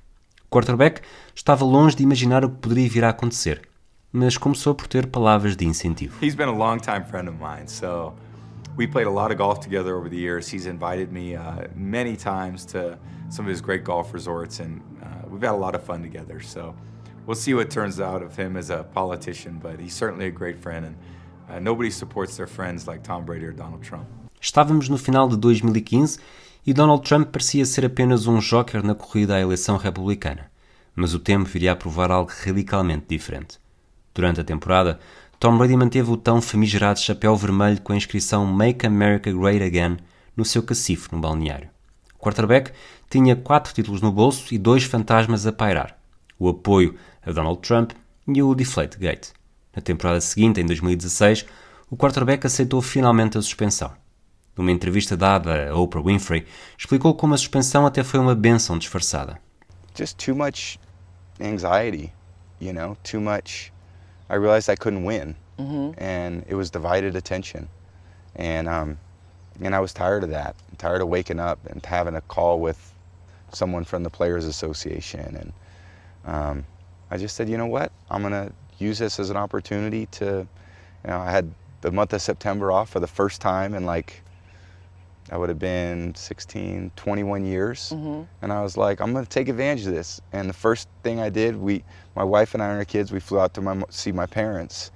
[0.46, 1.02] O quarterback
[1.34, 3.69] estava longe de imaginar o que poderia vir a acontecer,
[4.12, 6.18] mas começou por ter palavras de incentivo.
[6.22, 8.14] He's been a long-time friend of mine, so
[8.76, 10.52] we played a lot of golf together over the years.
[10.52, 12.98] He's invited me uh, many times to
[13.30, 16.40] some of his great golf resorts, and uh, we've had a lot of fun together.
[16.42, 16.74] So
[17.28, 20.58] we'll see what turns out of him as a politician, but he's certainly a great
[20.58, 20.96] friend, and
[21.50, 24.08] uh, nobody supports their friends like Tom Brady or Donald Trump.
[24.42, 26.18] Estávamos no final de 2015
[26.66, 30.50] e Donald Trump parecia ser apenas um joker na corrida à eleição republicana.
[30.96, 33.60] Mas o tempo viria a provar algo radicalmente diferente.
[34.14, 35.00] Durante a temporada,
[35.40, 39.98] Tom Brady manteve o tão famigerado chapéu vermelho com a inscrição Make America Great Again
[40.36, 41.70] no seu cacifo no balneário.
[42.16, 42.72] O quarterback
[43.10, 45.98] tinha quatro títulos no bolso e dois fantasmas a pairar:
[46.38, 46.96] o apoio
[47.26, 47.92] a Donald Trump
[48.28, 49.32] e o Deflategate.
[49.76, 51.46] Na temporada seguinte, em 2016,
[51.90, 53.94] o quarterback aceitou finalmente a suspensão.
[54.58, 56.46] Numa entrevista dada a Oprah Winfrey,
[56.78, 59.40] explicou como a suspensão até foi uma benção disfarçada.
[59.98, 60.78] Just too much
[61.40, 62.12] anxiety,
[62.60, 63.72] you know, too much.
[64.30, 65.96] I realized I couldn't win, Mhm.
[65.98, 67.68] and it was divided attention,
[68.36, 68.98] and um,
[69.62, 70.56] and I was tired of that.
[70.78, 72.94] tired of waking up and having a call with
[73.52, 75.54] someone from the Players Association, and
[76.34, 76.66] um,
[77.12, 80.26] I just said, you know what, I'm gonna use this as an opportunity to,
[81.04, 81.52] you know, I had
[81.82, 84.22] the month of September off for the first time in like
[85.32, 87.92] I would have been 16, 21 years.
[87.94, 88.26] Mhm.
[88.42, 90.20] And I was like, I'm going to take advantage of this.
[90.34, 91.84] And the first thing I did, we,
[92.20, 94.92] my wife and I and our kids, we flew out to my, see my parents.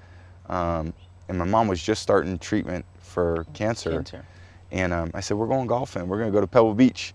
[0.50, 0.94] Um,
[1.30, 3.92] and my mom was just starting treatment for cancer.
[3.92, 4.26] Cancer.
[4.74, 6.06] And um, I said, we're going golfing.
[6.10, 7.14] We're going to go to Pebble Beach.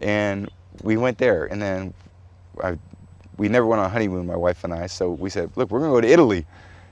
[0.00, 0.50] And
[0.82, 1.44] we went there.
[1.44, 1.94] And then
[2.60, 2.76] I,
[3.36, 4.88] we never went on a honeymoon, my wife and I.
[4.88, 6.44] So we said, look, we're going to go to Italy,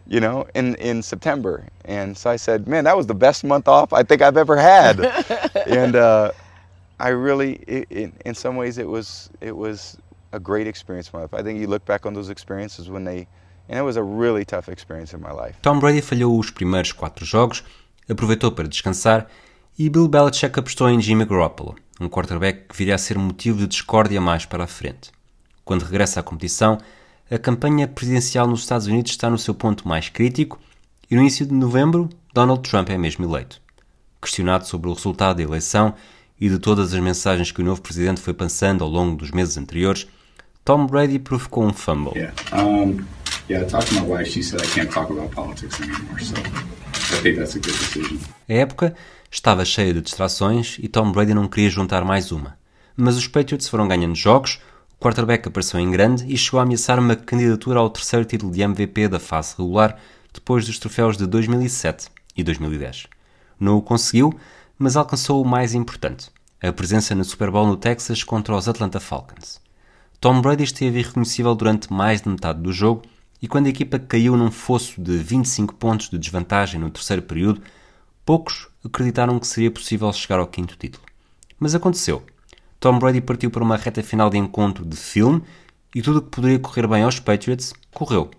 [0.07, 1.67] you know, in, in September.
[1.87, 4.57] And so I said, man, that was the best month off I think I've ever
[4.57, 5.01] had.
[5.67, 6.31] and uh,
[7.01, 9.99] I really, it, it, in some ways, it was it was
[10.35, 11.35] a great experience in my life.
[11.35, 13.29] I think you look back on those experiences when they,
[13.69, 15.57] and it was a really tough experience in my life.
[15.63, 17.63] Tom Brady falhou os primeiros quatro jogos,
[18.09, 19.29] aproveitou para descansar
[19.79, 23.67] e Bill Belichick apostou em Jimmy Garoppolo, um quarterback que viria a ser motivo de
[23.67, 25.11] discórdia mais para a frente.
[25.65, 26.79] Quando regressa à competição,
[27.31, 30.61] a campanha presidencial nos Estados Unidos está no seu ponto mais crítico
[31.11, 33.61] e no início de novembro, Donald Trump é mesmo eleito.
[34.21, 35.95] Questionado sobre o resultado da eleição
[36.41, 39.57] e de todas as mensagens que o novo presidente foi passando ao longo dos meses
[39.57, 40.07] anteriores,
[40.65, 42.13] Tom Brady provocou um fumble.
[42.17, 42.35] Yeah.
[42.53, 43.05] Um,
[43.51, 44.31] yeah, I talked to my wife.
[44.31, 46.19] She said I can't talk about politics anymore.
[46.25, 48.19] So I think that's a good decision.
[48.49, 48.95] A época
[49.31, 52.57] estava cheia de distrações e Tom Brady não queria juntar mais uma.
[52.97, 54.59] Mas os Patriots foram ganhando jogos,
[54.91, 58.63] o quarterback apareceu em grande e chegou a ameaçar uma candidatura ao terceiro título de
[58.63, 59.99] MVP da fase regular
[60.33, 63.07] depois dos troféus de 2007 e 2010.
[63.61, 64.33] Não o conseguiu,
[64.79, 66.31] mas alcançou o mais importante,
[66.63, 69.63] a presença no Super Bowl no Texas contra os Atlanta Falcons.
[70.25, 73.03] Tom Brady esteve irreconhecível durante mais de metade do jogo
[73.43, 77.61] e quando a equipa caiu num fosso de 25 pontos de desvantagem no terceiro período,
[78.25, 81.05] poucos acreditaram que seria possível chegar ao quinto título.
[81.61, 82.23] Mas aconteceu.
[82.81, 85.43] Tom Brady partiu para uma reta final de encontro de filme
[85.95, 88.31] e tudo o que poderia correr bem aos Patriots correu.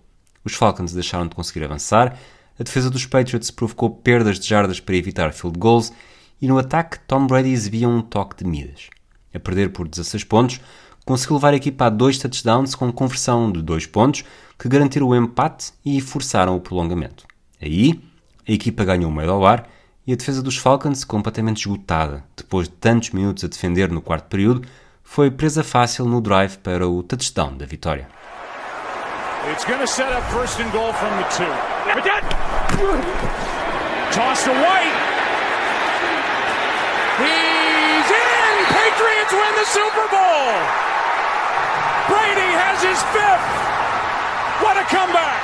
[0.43, 2.17] Os Falcons deixaram de conseguir avançar,
[2.59, 5.93] a defesa dos Patriots provocou perdas de jardas para evitar field goals
[6.41, 8.89] e no ataque Tom Brady exibia um toque de Midas.
[9.31, 10.59] A perder por 16 pontos,
[11.06, 14.24] conseguiu levar a equipa a dois touchdowns com conversão de dois pontos
[14.58, 17.26] que garantiram o empate e forçaram o prolongamento.
[17.62, 18.01] Aí,
[18.47, 19.70] a equipa ganhou o meio ao ar
[20.08, 24.26] e a defesa dos Falcons, completamente esgotada, depois de tantos minutos a defender no quarto
[24.26, 24.68] período,
[25.03, 28.08] foi presa fácil no drive para o touchdown da vitória.
[29.51, 31.45] It's going set up first and goal from the two.
[34.12, 34.95] Toss to White.
[37.20, 38.66] He's in!
[38.74, 40.84] Patriots win the Super Bowl!
[42.08, 44.64] Brady has his fifth!
[44.64, 45.41] What a comeback!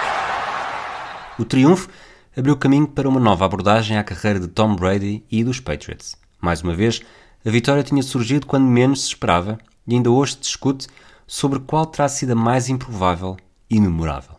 [1.40, 1.90] O triunfo
[2.38, 6.16] abriu caminho para uma nova abordagem à carreira de Tom Brady e dos Patriots.
[6.40, 7.02] Mais uma vez,
[7.46, 9.58] a vitória tinha surgido quando menos se esperava
[9.88, 10.88] e ainda hoje se discute
[11.26, 13.38] sobre qual terá sido a mais improvável
[13.70, 14.36] e memorável.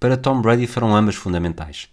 [0.00, 1.88] Para Tom Brady foram ambas fundamentais.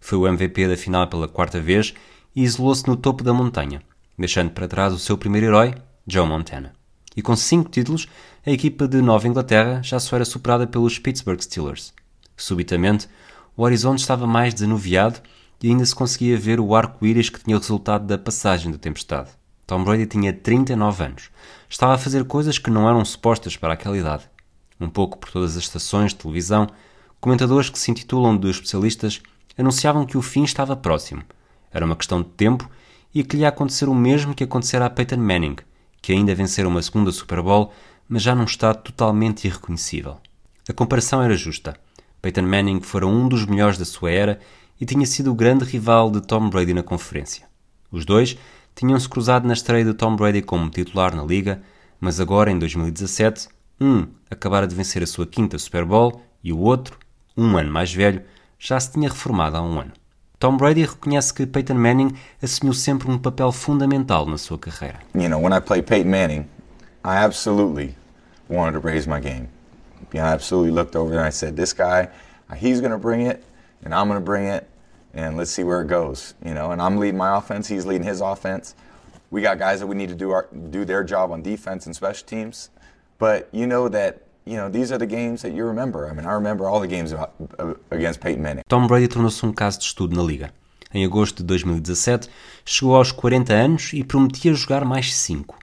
[0.00, 1.94] Foi o MVP da final pela quarta vez
[2.34, 3.82] e isolou-se no topo da montanha,
[4.18, 5.74] deixando para trás o seu primeiro herói,
[6.06, 6.72] Joe Montana.
[7.16, 8.08] E com cinco títulos,
[8.44, 11.94] a equipa de Nova Inglaterra já só era superada pelos Pittsburgh Steelers.
[12.36, 13.08] Subitamente,
[13.56, 15.20] o horizonte estava mais desanuviado
[15.62, 19.30] e ainda se conseguia ver o arco-íris que tinha resultado da passagem da tempestade.
[19.64, 21.30] Tom Brady tinha 39 anos.
[21.70, 24.28] Estava a fazer coisas que não eram supostas para aquela idade.
[24.80, 26.66] Um pouco por todas as estações de televisão,
[27.20, 29.22] comentadores que se intitulam de especialistas
[29.56, 31.22] anunciavam que o fim estava próximo.
[31.70, 32.68] Era uma questão de tempo
[33.14, 35.56] e que lhe ia acontecer o mesmo que acontecera a Peyton Manning,
[36.02, 37.72] que ainda vencera uma segunda Super Bowl,
[38.12, 40.18] mas já num estado totalmente irreconhecível.
[40.68, 41.74] A comparação era justa.
[42.20, 44.38] Peyton Manning fora um dos melhores da sua era
[44.78, 47.46] e tinha sido o grande rival de Tom Brady na conferência.
[47.90, 48.36] Os dois
[48.74, 51.62] tinham-se cruzado na estreia de Tom Brady como titular na liga,
[51.98, 53.48] mas agora, em 2017,
[53.80, 56.98] um acabara de vencer a sua quinta Super Bowl e o outro,
[57.34, 58.22] um ano mais velho,
[58.58, 59.92] já se tinha reformado há um ano.
[60.38, 64.98] Tom Brady reconhece que Peyton Manning assumiu sempre um papel fundamental na sua carreira.
[65.14, 66.44] You know, when I played Peyton Manning,
[67.02, 68.01] I absolutely
[68.48, 69.48] wanted to raise my game.
[70.14, 72.08] I absolutely looked over and I said, this guy,
[72.56, 73.42] he's going to bring it,
[73.84, 74.68] and I'm going to bring it,
[75.14, 76.34] and let's see where it goes.
[76.44, 78.74] You know, and I'm leading my offense, he's leading his offense.
[79.30, 81.96] We got guys that we need to do our, do their job on defense and
[81.96, 82.70] special teams,
[83.18, 86.06] but you know that you know these are the games that you remember.
[86.06, 87.26] I mean, I remember all the games uh,
[87.90, 88.64] against Peyton Manning.
[88.68, 90.52] Tom Brady tornou-se um caso de estudo na liga.
[90.94, 92.28] Em agosto de 2017,
[92.66, 95.56] chegou aos 40 anos e prometia jogar mais 5.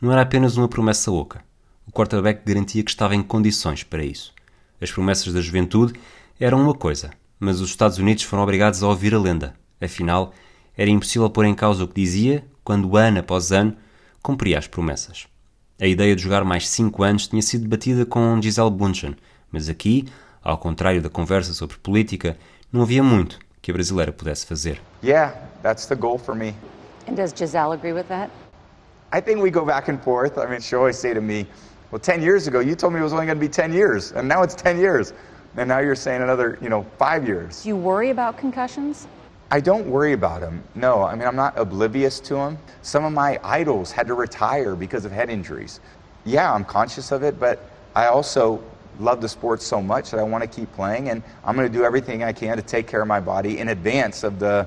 [0.00, 1.44] Não era apenas uma promessa oca.
[1.86, 4.32] O quarterback garantia que estava em condições para isso.
[4.80, 5.94] As promessas da juventude
[6.38, 9.54] eram uma coisa, mas os Estados Unidos foram obrigados a ouvir a lenda.
[9.80, 10.32] Afinal,
[10.76, 13.76] era impossível pôr em causa o que dizia quando, ano após ano,
[14.22, 15.26] cumpria as promessas.
[15.80, 19.16] A ideia de jogar mais 5 anos tinha sido debatida com Gisele Bundchen,
[19.50, 20.06] mas aqui,
[20.42, 22.36] ao contrário da conversa sobre política,
[22.72, 24.80] não havia muito que a brasileira pudesse fazer.
[25.02, 26.54] Yeah, that's the goal for me.
[27.08, 28.30] And does Giselle agree with that?
[29.12, 30.38] I think we go back and forth.
[30.38, 31.46] I mean, she always say to me,
[31.92, 34.12] well, 10 years ago, you told me it was only going to be 10 years,
[34.12, 35.12] and now it's 10 years.
[35.58, 37.62] And now you're saying another, you know, five years.
[37.64, 39.06] Do you worry about concussions?
[39.50, 40.64] I don't worry about them.
[40.74, 42.56] No, I mean, I'm not oblivious to them.
[42.80, 45.80] Some of my idols had to retire because of head injuries.
[46.24, 48.64] Yeah, I'm conscious of it, but I also
[48.98, 51.78] love the sport so much that I want to keep playing, and I'm going to
[51.78, 54.66] do everything I can to take care of my body in advance of the,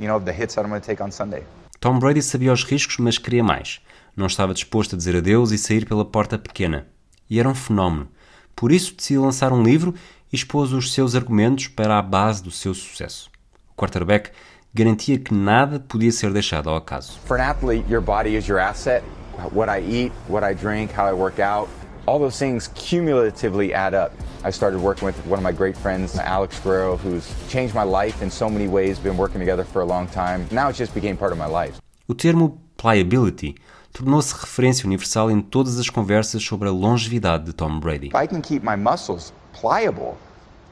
[0.00, 1.44] you know, of the hits that I'm going to take on Sunday.
[1.80, 3.78] Tom Brady sabia os riscos, mas queria mais.
[4.16, 6.86] Não estava disposto a dizer adeus e sair pela porta pequena.
[7.28, 8.08] E era um fenómeno.
[8.54, 9.94] Por isso decidiu lançar um livro
[10.32, 13.28] e expôs os seus argumentos para a base do seu sucesso.
[13.72, 14.30] O quarterback
[14.72, 17.18] garantia que nada podia ser deixado ao acaso.
[17.26, 19.02] For an athlete, your body is your asset.
[19.52, 21.68] What I eat, what I drink, how I work out,
[22.06, 24.12] all those things cumulatively add up.
[24.44, 28.22] I started working with one of my great friends, Alex Guerrero, who's changed my life
[28.22, 30.46] in so many ways, been working together for a long time.
[30.52, 31.80] Now it just became part of my life.
[32.08, 33.56] O termo pliability
[33.94, 38.08] tornou-se referência universal em todas as conversas sobre a longevidade de Tom Brady.
[38.08, 40.16] I can keep my muscles pliable,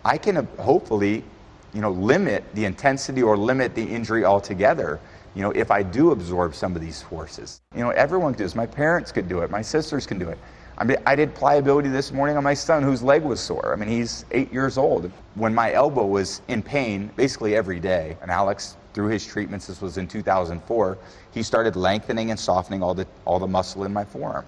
[0.05, 1.25] I can uh, hopefully,
[1.73, 4.99] you know, limit the intensity or limit the injury altogether.
[5.35, 7.62] You know, if I do absorb some of these forces.
[7.75, 8.55] You know, everyone this.
[8.55, 9.51] My parents could do it.
[9.51, 10.37] My sisters can do it.
[10.79, 13.73] I mean, I did pliability this morning on my son whose leg was sore.
[13.73, 15.11] I mean, he's eight years old.
[15.35, 19.81] When my elbow was in pain basically every day, and Alex, through his treatments, this
[19.81, 20.99] was in 2004,
[21.33, 24.45] he started lengthening and softening all the, all the muscle in my forearm.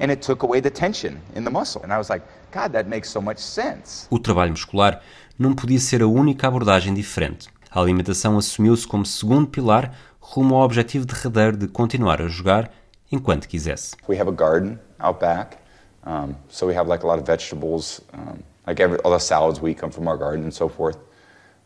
[0.00, 1.82] And it took away the tension in the muscle.
[1.82, 4.06] And I was like, God, that makes so much sense.
[4.10, 5.00] O trabalho muscular
[5.38, 7.48] não podia ser a única abordagem diferente.
[7.70, 12.70] A alimentação assumiu-se como segundo pilar rumo ao objetivo derradeiro de continuar a jogar
[13.12, 13.94] enquanto quisesse.
[14.08, 15.58] We have a garden out back.
[16.06, 19.60] Um, so we have like a lot of vegetables, um, like every, all the salads
[19.60, 20.98] we eat come from our garden and so forth.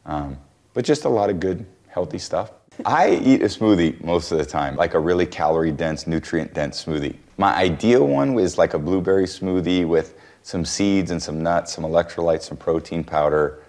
[0.06, 0.38] Um,
[0.72, 2.50] but just a lot of good, healthy stuff.
[2.86, 6.84] I eat a smoothie most of the time, like a really calorie dense, nutrient dense
[6.84, 7.16] smoothie.
[7.36, 11.84] My ideal one is like a blueberry smoothie with some seeds and some nuts, some
[11.84, 13.62] electrolytes, some protein powder.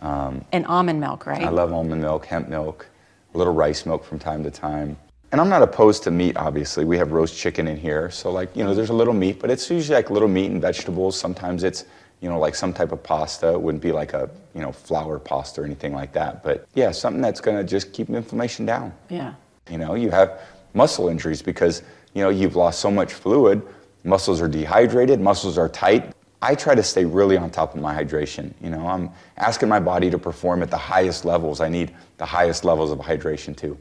[0.00, 1.44] Um, and almond milk, right?
[1.44, 2.86] I love almond milk, hemp milk,
[3.34, 4.96] a little rice milk from time to time.
[5.34, 6.84] And I'm not opposed to meat, obviously.
[6.84, 8.08] We have roast chicken in here.
[8.08, 10.62] So, like, you know, there's a little meat, but it's usually like little meat and
[10.62, 11.18] vegetables.
[11.18, 11.86] Sometimes it's,
[12.20, 13.52] you know, like some type of pasta.
[13.52, 16.44] It wouldn't be like a, you know, flour pasta or anything like that.
[16.44, 18.92] But yeah, something that's going to just keep inflammation down.
[19.08, 19.34] Yeah.
[19.68, 20.40] You know, you have
[20.72, 21.82] muscle injuries because,
[22.14, 23.60] you know, you've lost so much fluid.
[24.04, 26.12] Muscles are dehydrated, muscles are tight.
[26.42, 28.52] I try to stay really on top of my hydration.
[28.62, 31.60] You know, I'm asking my body to perform at the highest levels.
[31.60, 33.76] I need the highest levels of hydration too.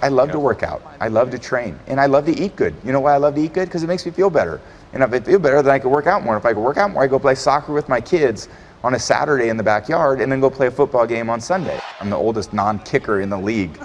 [0.00, 0.82] I love to work out.
[1.00, 1.78] I love to train.
[1.86, 2.74] And I love to eat good.
[2.84, 3.68] You know why I love to eat good?
[3.68, 4.60] Because it makes me feel better.
[4.92, 6.36] And if I feel better, then I can work out more.
[6.36, 8.48] If I can work out more, I go play soccer with my kids
[8.84, 11.80] on a Saturday in the backyard and then go play a football game on Sunday.
[12.00, 13.78] I'm the oldest non kicker in the league.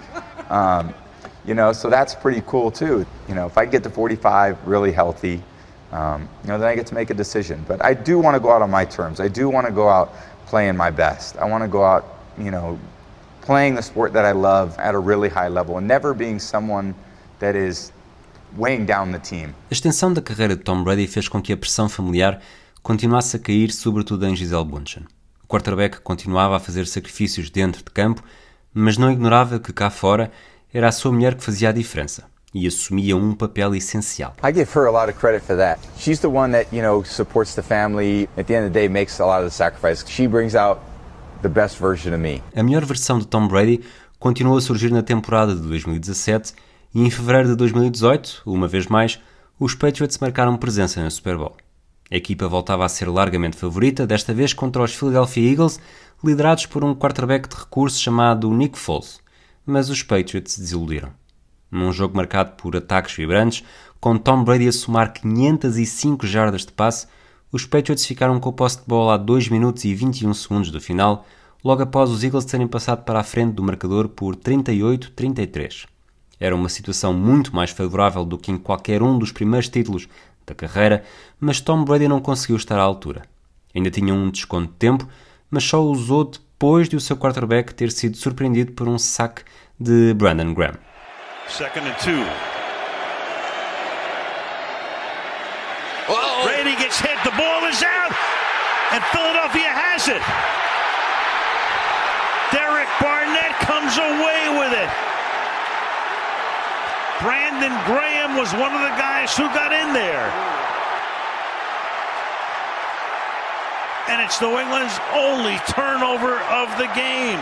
[0.49, 0.93] Um,
[1.45, 3.05] you know, so that's pretty cool too.
[3.27, 5.41] You know, if I get to 45 really healthy,
[5.91, 7.65] um, you know, then I get to make a decision.
[7.67, 9.19] But I do want to go out on my terms.
[9.19, 10.13] I do want to go out
[10.45, 11.37] playing my best.
[11.37, 12.79] I want to go out, you know,
[13.45, 16.93] playing the sport that I love at a really high level and never being someone
[17.39, 17.91] that is
[18.57, 19.53] weighing down the team.
[19.69, 22.39] A extensão da carreira de Tom Brady fez com que a pressão familiar
[22.81, 25.05] continuasse a cair, sobretudo em Gisele Bundchen.
[25.43, 28.23] O quarterback continuava a fazer sacrifícios dentro de campo,
[28.73, 30.31] mas não ignorava que cá fora
[30.73, 32.23] era a sua mulher que fazia a diferença
[32.53, 34.35] e assumia um papel essencial.
[34.43, 35.79] I give her a lot of credit for that.
[35.97, 38.29] She's the one that, you know, supports the family.
[38.37, 40.05] At the end of the day, makes a lot of the sacrifice.
[40.07, 40.79] She brings out
[41.43, 42.41] the best version of me.
[42.55, 43.81] A melhor versão de Tom Brady
[44.17, 46.53] continuou a surgir na temporada de 2017
[46.95, 49.19] e em fevereiro de 2018, uma vez mais,
[49.59, 51.55] os Patriots marcaram presença na Super Bowl.
[52.09, 55.79] A equipa voltava a ser largamente favorita, desta vez contra os Philadelphia Eagles,
[56.23, 59.19] liderados por um quarterback de recurso chamado Nick Foles,
[59.65, 61.09] mas os Patriots desiludiram.
[61.69, 63.63] Num jogo marcado por ataques vibrantes,
[63.99, 67.07] com Tom Brady a somar 505 jardas de passe,
[67.53, 70.81] os Patriots ficaram com o posse de bola a 2 minutos e 21 segundos do
[70.81, 71.23] final,
[71.63, 75.85] logo após os Eagles terem passado para a frente do marcador por 38-33.
[76.39, 80.07] Era uma situação muito mais favorável do que em qualquer um dos primeiros títulos
[80.47, 81.03] da carreira,
[81.39, 83.21] mas Tom Brady não conseguiu estar à altura.
[83.75, 85.07] Ainda tinha um desconto de tempo,
[85.49, 89.43] mas só usou depois de o seu quarterback ter sido surpreendido por um saque
[89.79, 90.79] de Brandon Graham.
[91.47, 92.52] Second and two.
[98.93, 100.21] And Philadelphia has it.
[102.53, 104.91] Derek Barnett comes away with it.
[107.25, 110.29] Brandon Graham was one of the guys who got in there.
[114.09, 117.41] And it's New England's only turnover of the game.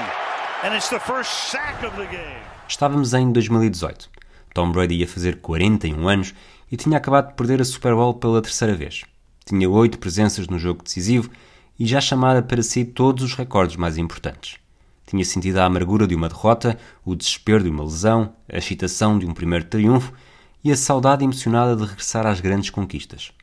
[0.63, 2.39] And it's the first sack of the game.
[2.69, 4.07] Estávamos em 2018.
[4.53, 6.33] Tom Brady ia fazer 41 um anos
[6.71, 9.03] e tinha acabado de perder a Super Bowl pela terceira vez.
[9.51, 11.29] Tinha oito presenças no jogo decisivo
[11.77, 14.55] e já chamara para si todos os recordes mais importantes.
[15.05, 19.25] Tinha sentido a amargura de uma derrota, o desespero de uma lesão, a excitação de
[19.25, 20.13] um primeiro triunfo
[20.63, 23.33] e a saudade emocionada de regressar às grandes conquistas.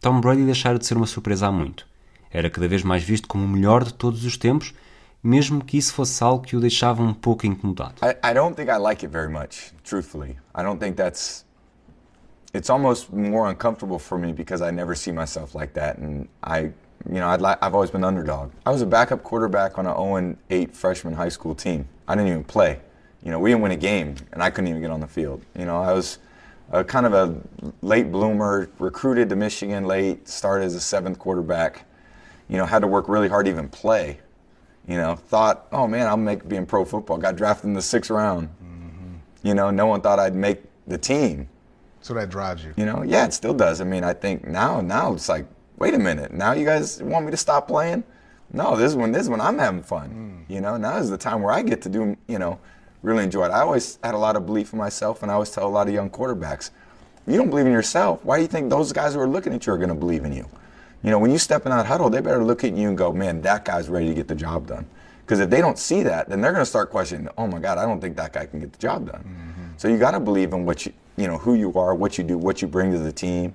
[0.00, 1.88] Tom Brady deixara de ser uma surpresa há muito.
[2.30, 4.72] Era cada vez mais visto como o melhor de todos os tempos,
[5.20, 7.96] mesmo que isso fosse algo que o deixava um pouco incomodado.
[8.00, 10.36] I, I don't think I like it very much, truthfully.
[10.56, 11.44] I don't think that's.
[12.54, 16.60] It's almost more uncomfortable for me because I never see myself like that, and I,
[16.60, 16.72] you
[17.20, 18.52] know, I'd li- I've always been underdog.
[18.64, 19.94] I was a backup quarterback on an
[20.50, 21.86] 0-8 freshman high school team.
[22.06, 22.80] I didn't even play.
[23.22, 25.42] You know, we didn't win a game, and I couldn't even get on the field.
[25.58, 26.18] You know, I was
[26.70, 27.36] a kind of a
[27.82, 31.84] late bloomer, recruited to Michigan late, started as a seventh quarterback.
[32.48, 34.20] You know, had to work really hard to even play.
[34.86, 37.18] You know, thought, oh man, I'll make being pro football.
[37.18, 38.48] Got drafted in the sixth round.
[38.48, 39.14] Mm-hmm.
[39.42, 41.48] You know, no one thought I'd make the team.
[42.00, 42.74] So that drives you.
[42.76, 43.80] You know, yeah, it still does.
[43.80, 45.46] I mean, I think now, now it's like,
[45.78, 48.04] wait a minute, now you guys want me to stop playing?
[48.52, 50.44] No, this is when this is when I'm having fun.
[50.48, 50.54] Mm.
[50.54, 52.58] You know, now is the time where I get to do, you know,
[53.02, 53.50] really enjoy it.
[53.50, 55.86] I always had a lot of belief in myself, and I always tell a lot
[55.86, 56.70] of young quarterbacks,
[57.26, 58.24] you don't believe in yourself.
[58.24, 60.24] Why do you think those guys who are looking at you are going to believe
[60.24, 60.48] in you?
[61.02, 63.12] You know, when you step in that huddle, they better look at you and go,
[63.12, 64.86] man, that guy's ready to get the job done.
[65.24, 67.76] Because if they don't see that, then they're going to start questioning, oh my God,
[67.76, 69.20] I don't think that guy can get the job done.
[69.20, 69.66] Mm-hmm.
[69.76, 72.26] So you got to believe in what you, you know, who you are, what you
[72.26, 73.52] do, what you bring to the team.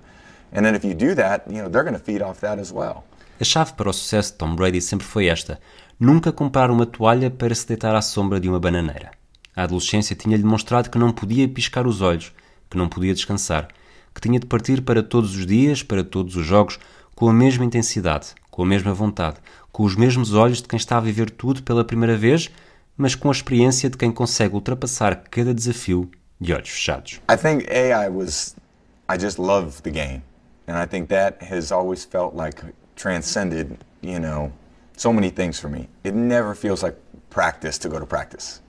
[0.51, 2.71] And then if you do that, you know, they're going to feed off that as
[2.71, 3.03] well.
[3.39, 5.59] A chave para o sucesso de Tom Brady sempre foi esta:
[5.99, 9.11] nunca comprar uma toalha para se deitar à sombra de uma bananeira.
[9.55, 12.33] A adolescência tinha-lhe mostrado que não podia piscar os olhos,
[12.69, 13.67] que não podia descansar,
[14.13, 16.79] que tinha de partir para todos os dias, para todos os jogos,
[17.15, 19.37] com a mesma intensidade, com a mesma vontade,
[19.71, 22.49] com os mesmos olhos de quem está a viver tudo pela primeira vez,
[22.97, 26.09] mas com a experiência de quem consegue ultrapassar cada desafio
[26.43, 27.19] olhos.
[27.29, 28.55] I think A, I was,
[29.09, 30.23] I just love the game.
[30.67, 32.61] And I think that has always felt like
[32.95, 34.51] transcended, you know,
[34.95, 35.89] so many things for me.
[36.03, 36.97] It never feels like
[37.29, 38.61] practice to go to practice.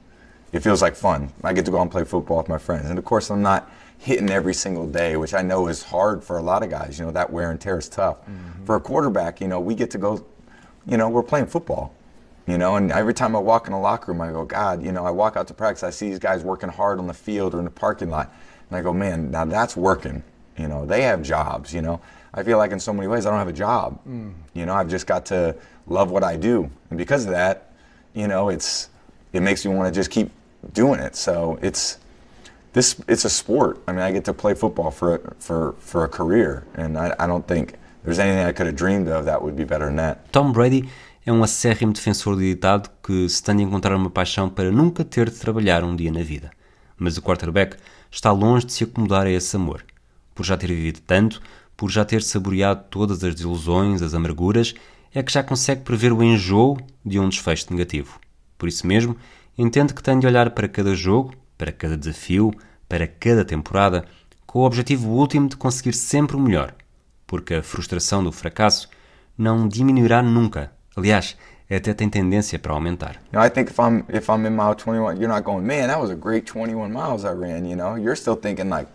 [0.52, 1.32] It feels like fun.
[1.42, 2.90] I get to go out and play football with my friends.
[2.90, 6.38] And of course, I'm not hitting every single day, which I know is hard for
[6.38, 6.98] a lot of guys.
[6.98, 8.18] You know, that wear and tear is tough.
[8.64, 10.24] For a quarterback, you know, we get to go,
[10.86, 11.94] you know, we're playing football.
[12.46, 14.92] You know, and every time I walk in the locker room, I go, God, you
[14.92, 17.54] know, I walk out to practice, I see these guys working hard on the field
[17.54, 18.34] or in the parking lot.
[18.68, 20.22] And I go, man, now that's working.
[20.58, 22.00] You know, they have jobs, you know.
[22.34, 23.98] I feel like in so many ways I don't have a job.
[24.06, 24.34] Mm.
[24.52, 26.70] You know, I've just got to love what I do.
[26.90, 27.72] And because of that,
[28.12, 28.90] you know, it's
[29.32, 30.30] it makes me want to just keep
[30.72, 31.16] doing it.
[31.16, 31.98] So it's
[32.72, 33.80] this it's a sport.
[33.86, 37.14] I mean, I get to play football for a, for for a career, and I,
[37.18, 37.74] I don't think
[38.04, 40.32] there's anything I could have dreamed of that would be better than that.
[40.32, 40.88] Tom Brady
[41.26, 45.04] é um acérrimo defensor do ditado que se tem de encontrar uma paixão para nunca
[45.04, 46.50] ter de trabalhar um dia na vida.
[46.98, 47.76] Mas o quarterback
[48.10, 49.84] está longe de se acomodar a esse amor.
[50.34, 51.40] Por já ter vivido tanto,
[51.76, 54.74] por já ter saboreado todas as desilusões, as amarguras,
[55.14, 58.20] é que já consegue prever o enjoo de um desfecho negativo.
[58.58, 59.16] Por isso mesmo,
[59.56, 62.52] entende que tem de olhar para cada jogo, para cada desafio,
[62.88, 64.04] para cada temporada,
[64.46, 66.74] com o objetivo último de conseguir sempre o melhor,
[67.26, 68.88] porque a frustração do fracasso
[69.38, 70.70] não diminuirá nunca.
[70.96, 71.36] Aliás,
[71.70, 73.16] até tem tendência para aumentar.
[73.32, 75.88] You know, I think if I'm if I'm in mile 21, you're not going, man,
[75.88, 77.64] that was a great 21 miles I ran.
[77.64, 78.86] You know, you're still thinking like,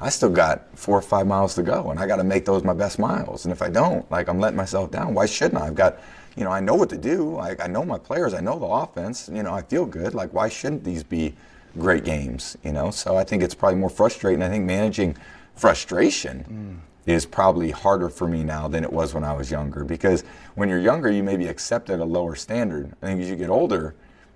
[0.00, 2.64] I still got four or five miles to go, and I got to make those
[2.64, 3.44] my best miles.
[3.44, 5.14] And if I don't, like, I'm letting myself down.
[5.14, 5.66] Why shouldn't I?
[5.66, 5.98] I've got,
[6.36, 7.36] you know, I know what to do.
[7.36, 8.32] I, I know my players.
[8.32, 9.28] I know the offense.
[9.32, 10.14] You know, I feel good.
[10.14, 11.34] Like, why shouldn't these be
[11.78, 12.56] great games?
[12.64, 14.42] You know, so I think it's probably more frustrating.
[14.42, 15.16] I think managing
[15.54, 16.89] frustration mm.
[17.12, 19.84] Is probably harder for me now than it was when I was younger.
[19.84, 22.92] Because when you're younger, you maybe accept at a lower standard.
[23.02, 23.94] I think as you get older,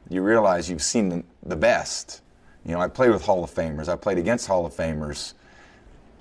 [0.08, 2.22] you realize you've seen the, the best.
[2.64, 3.88] You know, I played with Hall of Famers.
[3.88, 5.34] I played against Hall of Famers.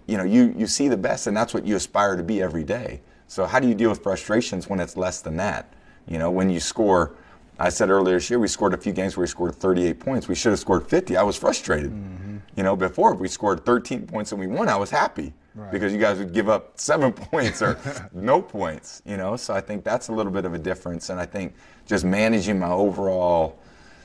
[0.07, 2.63] You know, you, you see the best, and that's what you aspire to be every
[2.63, 3.01] day.
[3.27, 5.73] So how do you deal with frustrations when it's less than that?
[6.07, 7.15] You know, when you score,
[7.57, 10.27] I said earlier this year, we scored a few games where we scored 38 points.
[10.27, 11.15] We should have scored 50.
[11.15, 11.91] I was frustrated.
[11.91, 12.37] Mm-hmm.
[12.57, 15.71] You know, before if we scored 13 points and we won, I was happy Right.
[15.71, 17.77] because you guys would give up seven points or
[18.13, 19.01] no points.
[19.05, 21.09] You know, so I think that's a little bit of a difference.
[21.11, 21.53] And I think
[21.85, 23.59] just managing my overall,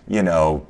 [0.07, 0.67] you know,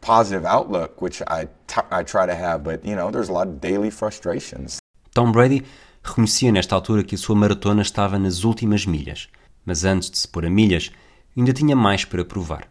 [0.00, 3.48] positive outlook, which I, t- I try to have, but you know, there's a lot
[3.48, 4.78] of daily frustrations.
[5.12, 5.64] Tom Brady
[6.02, 9.28] reconhecia nesta altura que a sua maratona estava nas últimas milhas,
[9.66, 10.90] mas antes de se pôr a milhas,
[11.36, 12.66] ainda tinha mais para provar.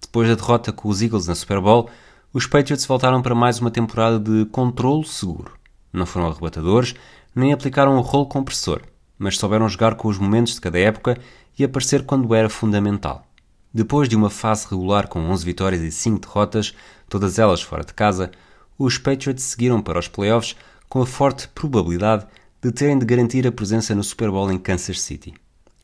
[0.00, 1.88] Depois da derrota com os Eagles na Super Bowl,
[2.32, 5.57] os Patriots voltaram para mais uma temporada de controlo seguro.
[5.92, 6.94] Não foram arrebatadores,
[7.34, 8.82] nem aplicaram o rolo compressor,
[9.18, 11.18] mas souberam jogar com os momentos de cada época
[11.58, 13.24] e aparecer quando era fundamental.
[13.72, 16.74] Depois de uma fase regular com 11 vitórias e 5 derrotas,
[17.08, 18.30] todas elas fora de casa,
[18.78, 20.56] os Patriots seguiram para os playoffs
[20.88, 22.26] com a forte probabilidade
[22.62, 25.34] de terem de garantir a presença no Super Bowl em Kansas City.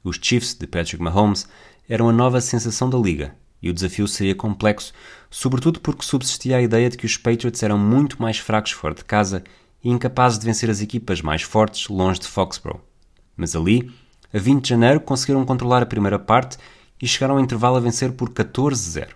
[0.03, 1.47] Os Chiefs de Patrick Mahomes
[1.89, 4.93] eram a nova sensação da liga e o desafio seria complexo,
[5.31, 9.05] sobretudo porque subsistia a ideia de que os Patriots eram muito mais fracos fora de
[9.05, 9.43] casa
[9.85, 12.81] e incapazes de vencer as equipas mais fortes longe de Foxborough.
[13.37, 13.93] Mas ali,
[14.33, 16.57] a 20 de janeiro, conseguiram controlar a primeira parte
[17.01, 19.09] e chegaram ao intervalo a vencer por 14-0.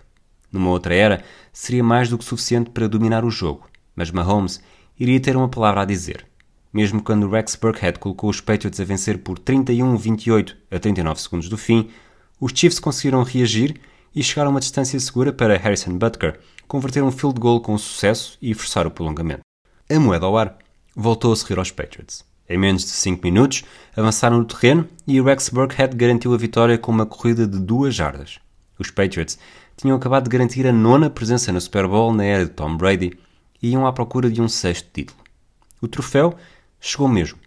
[0.51, 4.61] Numa outra era, seria mais do que suficiente para dominar o jogo, mas Mahomes
[4.99, 6.25] iria ter uma palavra a dizer.
[6.71, 11.57] Mesmo quando Rex Burkhead colocou os Patriots a vencer por 31-28 a 39 segundos do
[11.57, 11.89] fim,
[12.39, 13.79] os Chiefs conseguiram reagir
[14.13, 18.37] e chegar a uma distância segura para Harrison Butker converter um field goal com sucesso
[18.41, 19.48] e forçar o prolongamento.
[19.91, 20.55] A moeda ao ar
[20.95, 22.23] voltou a sorrir aos Patriots.
[22.47, 23.63] Em menos de 5 minutos,
[23.97, 28.39] avançaram no terreno e Rex Burkhead garantiu a vitória com uma corrida de duas jardas.
[28.77, 29.39] Os Patriots
[29.75, 33.17] tinham acabado de garantir a nona presença no Super Bowl na era de Tom Brady
[33.59, 35.17] e iam à procura de um sexto título.
[35.81, 36.35] O troféu
[36.79, 37.39] chegou mesmo.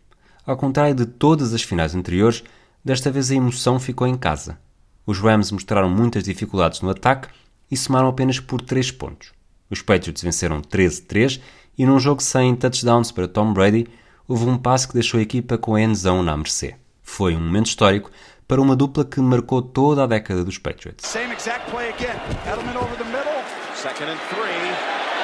[0.44, 2.42] Ao contrário de todas as finais anteriores,
[2.84, 4.58] desta vez a emoção ficou em casa.
[5.06, 7.28] Os Rams mostraram muitas dificuldades no ataque
[7.70, 9.30] e somaram apenas por 3 pontos.
[9.72, 11.40] Os Patriots venceram 13-3
[11.78, 13.88] e num jogo sem touchdowns para Tom Brady,
[14.28, 16.74] houve um passe que deixou a equipa com a endzone na mercê.
[17.02, 18.10] Foi um momento histórico
[18.46, 21.08] para uma dupla que marcou toda a década dos Patriots.
[21.08, 22.20] Same exact play again.
[22.44, 23.40] Edelman over the middle.
[23.74, 24.60] Second and three.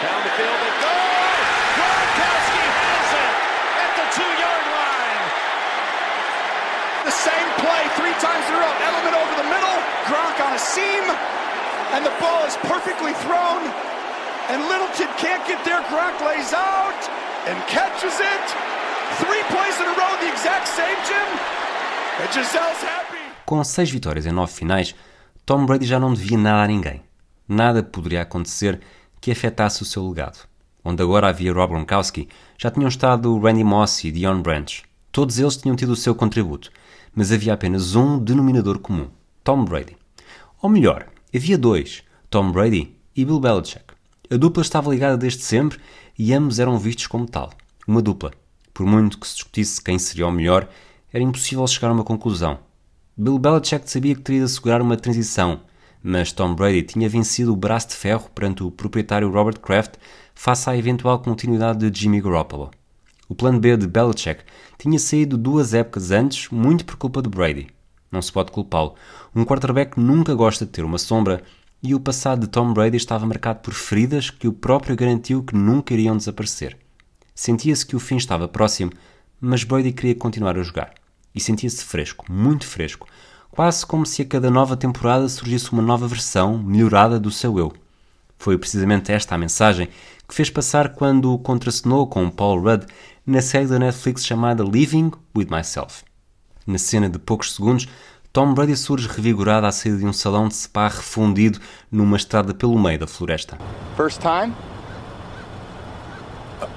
[0.00, 0.96] Down the field they go.
[1.76, 3.32] Gronkowski has it
[3.84, 5.24] at the two-yard line.
[7.04, 8.74] The same play three times in a row.
[8.80, 9.78] Edelman over the middle.
[10.08, 11.04] Gronk on a seam.
[11.92, 13.87] And the ball is perfectly thrown.
[14.50, 15.82] And Littleton can't get there.
[15.90, 17.00] Gronk lays out
[17.46, 18.46] and catches it.
[19.20, 21.28] Three plays in a row, the exact same, Jim.
[22.22, 23.18] And Giselle's happy.
[23.44, 24.94] Com seis vitórias em nove finais,
[25.44, 27.02] Tom Brady já não devia nada a ninguém.
[27.46, 28.80] Nada poderia acontecer
[29.20, 30.38] que afetasse o seu legado.
[30.84, 34.82] Onde agora havia Rob Gronkowski, já tinham estado Randy Moss e Dion Branch.
[35.12, 36.70] Todos eles tinham tido o seu contributo,
[37.14, 39.08] mas havia apenas um denominador comum:
[39.44, 39.96] Tom Brady.
[40.62, 43.87] Ou melhor, havia dois: Tom Brady e Bill Belichick.
[44.30, 45.78] A dupla estava ligada desde sempre
[46.18, 47.50] e ambos eram vistos como tal.
[47.86, 48.30] Uma dupla.
[48.74, 50.68] Por muito que se discutisse quem seria o melhor,
[51.10, 52.58] era impossível chegar a uma conclusão.
[53.16, 55.62] Bill Belichick sabia que teria de assegurar uma transição,
[56.02, 59.94] mas Tom Brady tinha vencido o braço de ferro perante o proprietário Robert Kraft
[60.34, 62.70] face à eventual continuidade de Jimmy Garoppolo.
[63.30, 64.42] O plano B de Belichick
[64.76, 67.68] tinha saído duas épocas antes, muito por culpa de Brady.
[68.12, 68.94] Não se pode culpá-lo.
[69.34, 71.42] Um quarterback nunca gosta de ter uma sombra
[71.82, 75.54] e o passado de Tom Brady estava marcado por feridas que o próprio garantiu que
[75.54, 76.76] nunca iriam desaparecer.
[77.34, 78.90] Sentia-se que o fim estava próximo,
[79.40, 80.92] mas Brady queria continuar a jogar.
[81.34, 83.06] E sentia-se fresco, muito fresco,
[83.50, 87.72] quase como se a cada nova temporada surgisse uma nova versão, melhorada do seu eu.
[88.36, 89.88] Foi precisamente esta a mensagem
[90.26, 92.86] que fez passar quando o contracenou com Paul Rudd
[93.26, 96.04] na série da Netflix chamada Living with Myself.
[96.66, 97.88] Na cena de poucos segundos,
[98.32, 101.58] Tom Brady surge revigorado à saída de um salão de spa refundido
[101.90, 103.56] numa estrada pelo meio da floresta.
[103.96, 104.54] First time?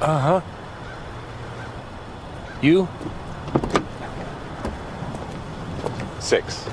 [0.01, 0.43] Uh huh.
[2.63, 2.87] You?
[6.19, 6.65] Six.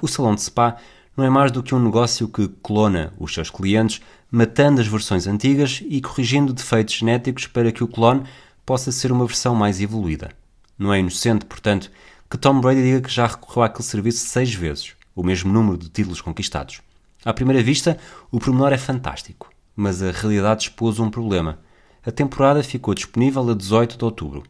[0.00, 0.76] O salão de spa
[1.16, 5.26] não é mais do que um negócio que clona os seus clientes, matando as versões
[5.26, 8.22] antigas e corrigindo defeitos genéticos para que o clone
[8.64, 10.30] possa ser uma versão mais evoluída.
[10.78, 11.90] Não é inocente, portanto,
[12.30, 15.88] que Tom Brady diga que já recorreu àquele serviço seis vezes, o mesmo número de
[15.88, 16.80] títulos conquistados.
[17.24, 17.98] À primeira vista,
[18.30, 21.58] o pormenor é fantástico, mas a realidade expôs um problema.
[22.04, 24.42] A temporada ficou disponível a 18 de outubro,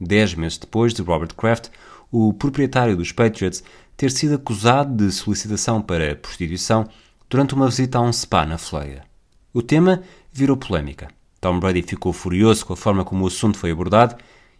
[0.00, 1.68] dez meses depois de Robert Kraft,
[2.10, 3.62] o proprietário dos Patriots,
[3.96, 6.88] ter sido acusado de solicitação para prostituição
[7.28, 9.04] durante uma visita a um spa na Flórida.
[9.52, 10.02] O tema
[10.32, 11.08] virou polémica.
[11.40, 14.16] Tom Brady ficou furioso com a forma como o assunto foi abordado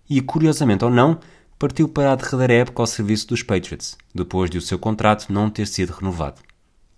[0.08, 1.18] e, curiosamente ou não,
[1.58, 5.48] partiu para a derradeira época ao serviço dos Patriots, depois de o seu contrato não
[5.48, 6.40] ter sido renovado.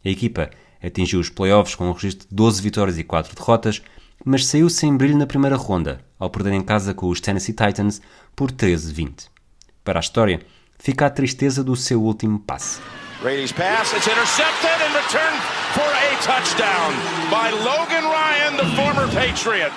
[0.05, 0.51] A equipa
[0.83, 3.83] atingiu os playoffs com um registro de 12 vitórias e 4 derrotas,
[4.25, 8.01] mas saiu sem brilho na primeira ronda, ao perder em casa com os Tennessee Titans
[8.35, 9.29] por 13-20.
[9.85, 10.41] Para a história,
[10.79, 12.81] fica a tristeza do seu último passe.
[13.21, 15.43] Brady's pass, it's intercepted and returned
[15.75, 16.93] for a touchdown
[17.31, 19.75] by Logan Ryan, the former Patriot.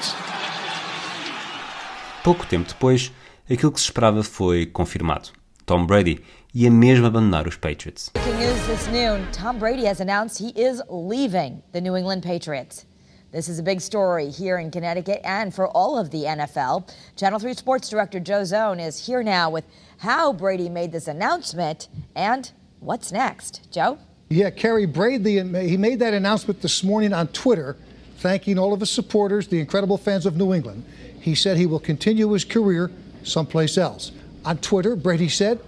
[2.23, 3.11] Pouco tempo depois,
[3.49, 5.29] aquilo que se esperava foi confirmado.
[5.65, 6.21] Tom Brady
[6.53, 8.09] ia mesmo abandonar os Patriots.
[8.13, 12.85] Breaking news this noon, Tom Brady has announced he is leaving the New England Patriots.
[13.31, 16.89] This is a big story here in Connecticut and for all of the NFL.
[17.15, 19.63] Channel 3 Sports Director Joe Zone is here now with
[19.99, 22.51] how Brady made this announcement and
[22.81, 23.71] what's next.
[23.71, 23.97] Joe?
[24.29, 27.77] Yeah, Kerry Brady, he made that announcement this morning on Twitter,
[28.17, 30.83] thanking all of his supporters, the incredible fans of New England.
[31.21, 32.91] He said he will continue his career
[33.23, 34.11] someplace else.
[34.45, 35.59] On Twitter, Brady said,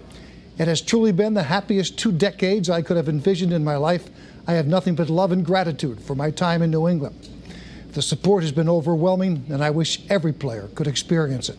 [0.57, 4.09] It has truly been the happiest two decades I could have envisioned in my life.
[4.47, 7.30] I have nothing but love and gratitude for my time in New England.
[7.93, 11.57] The support has been overwhelming, and I wish every player could experience it.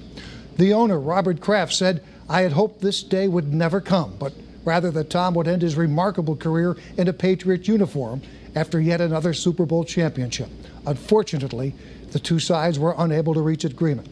[0.57, 4.33] The owner, Robert Kraft, said, I had hoped this day would never come, but
[4.65, 8.23] rather that Tom would end his remarkable career in a Patriot uniform
[8.55, 10.49] after yet another Super Bowl championship.
[10.87, 11.75] Unfortunately,
[12.13, 14.09] the two sides were unable to reach agreement.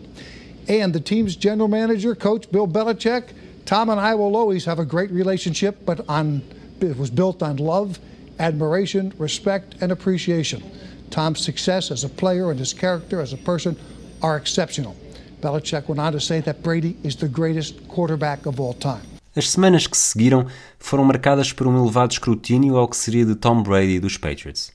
[0.68, 3.32] And the team's general manager, coach Bill Belichick,
[3.64, 6.42] Tom and I will always have a great relationship, but on
[6.80, 7.98] it was built on love,
[8.38, 10.62] admiration, respect, and appreciation.
[11.10, 13.76] Tom's success as a player and his character as a person
[14.22, 14.96] are exceptional.
[15.40, 19.02] Belichick went on to say that Brady is the greatest quarterback of all time.
[19.34, 20.46] As semanas que se seguiram
[20.78, 24.72] foram marcadas por um elevado escrutínio ao que seria de Tom Brady dos Patriots.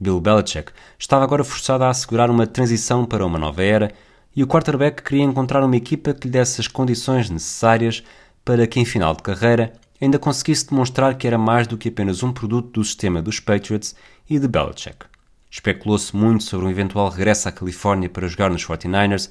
[0.00, 3.92] Bill Belichick estava agora forçado a assegurar uma transição para uma nova era
[4.38, 8.04] e o quarterback queria encontrar uma equipa que lhe desse as condições necessárias
[8.44, 12.22] para que, em final de carreira, ainda conseguisse demonstrar que era mais do que apenas
[12.22, 13.96] um produto do sistema dos Patriots
[14.30, 15.06] e de Belichick.
[15.50, 19.28] Especulou-se muito sobre um eventual regresso à Califórnia para jogar nos 49ers,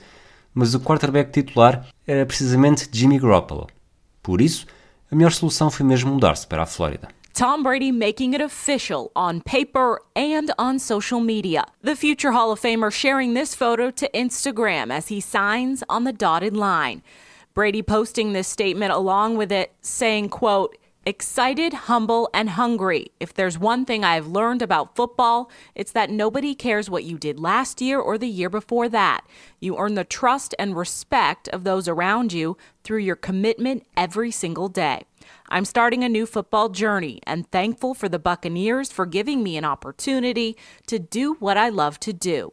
[0.54, 3.68] mas o quarterback titular era precisamente Jimmy Garoppolo.
[4.22, 4.68] Por isso,
[5.10, 7.08] a melhor solução foi mesmo mudar-se para a Flórida.
[7.38, 11.66] Tom Brady making it official on paper and on social media.
[11.84, 16.12] The future Hall of Famer sharing this photo to Instagram as he signs on the
[16.12, 17.04] dotted line.
[17.54, 23.12] Brady posting this statement along with it saying, quote, excited, humble, and hungry.
[23.20, 27.40] If there's one thing I've learned about football, it's that nobody cares what you did
[27.40, 29.22] last year or the year before that.
[29.60, 34.70] You earn the trust and respect of those around you through your commitment every single
[34.70, 35.04] day.
[35.50, 39.64] I'm starting a new football journey and thankful for the Buccaneers for giving me an
[39.64, 40.58] opportunity
[40.88, 42.52] to do what I love to do.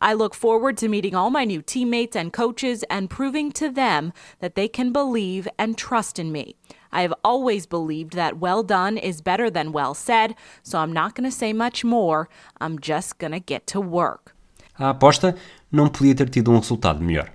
[0.00, 4.12] I look forward to meeting all my new teammates and coaches and proving to them
[4.40, 6.56] that they can believe and trust in me.
[6.90, 11.14] I have always believed that well done is better than well said, so I'm not
[11.14, 12.28] going to say much more.
[12.60, 14.34] I'm just going to get to work.
[14.76, 15.36] A aposta
[15.70, 17.30] não podia ter tido um resultado melhor.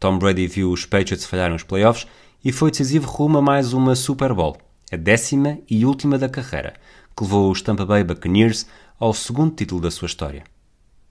[0.00, 2.06] Tom Brady viu os Patriots falhar nos playoffs
[2.44, 4.56] e foi decisivo rumo a mais uma Super Bowl,
[4.92, 6.74] a décima e última da carreira,
[7.16, 8.66] que levou os Tampa Bay Buccaneers
[8.98, 10.44] ao segundo título da sua história.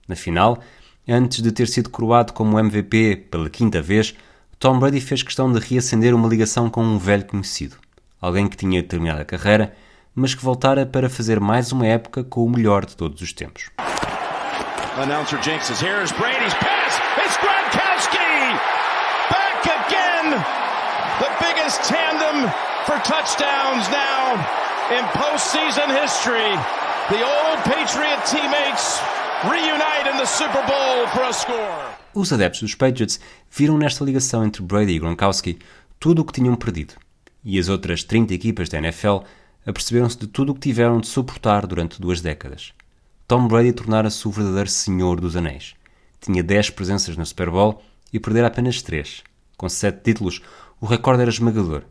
[0.07, 0.59] Na final,
[1.07, 4.15] antes de ter sido coroado como MVP pela quinta vez,
[4.57, 7.75] Tom Brady fez questão de reacender uma ligação com um velho conhecido,
[8.19, 9.75] alguém que tinha terminado a carreira,
[10.15, 13.69] mas que voltara para fazer mais uma época com o melhor de todos os tempos.
[14.97, 16.01] Announcer Jinx is here.
[16.03, 16.97] Is Brady's pass.
[17.23, 18.17] It's Gronkowski.
[19.29, 20.43] Back again.
[21.67, 22.49] Biggest tandem
[22.85, 24.35] for touchdowns now
[24.89, 26.55] in postseason history.
[27.09, 29.01] The old Patriot teammates
[29.43, 31.97] reunite in the Super Bowl for a score.
[32.13, 33.19] Os adeptos dos Patriots
[33.51, 35.59] viram nesta ligação entre Brady e Gronkowski
[35.99, 36.93] tudo o que tinham perdido,
[37.43, 39.25] e as outras 30 equipas da NFL
[39.65, 42.73] aperceberam-se de tudo o que tiveram de suportar durante duas décadas.
[43.27, 45.75] Tom Brady tornara-se o verdadeiro senhor dos anéis.
[46.21, 47.83] Tinha 10 presenças no Super Bowl
[48.13, 49.21] e perdera apenas 3.
[49.57, 50.39] Com sete títulos,
[50.79, 51.83] o recorde era esmagador.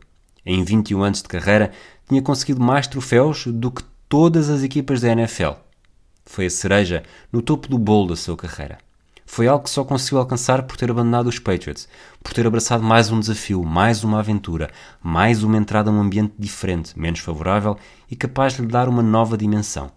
[0.45, 1.71] Em 21 anos de carreira,
[2.07, 5.51] tinha conseguido mais troféus do que todas as equipas da NFL.
[6.25, 8.77] Foi a cereja no topo do bolo da sua carreira.
[9.25, 11.87] Foi algo que só conseguiu alcançar por ter abandonado os Patriots,
[12.23, 14.69] por ter abraçado mais um desafio, mais uma aventura,
[15.03, 17.77] mais uma entrada a um ambiente diferente, menos favorável
[18.09, 19.91] e capaz de lhe dar uma nova dimensão.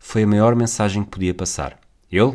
[0.00, 1.78] Foi a maior mensagem que podia passar.
[2.10, 2.34] Ele,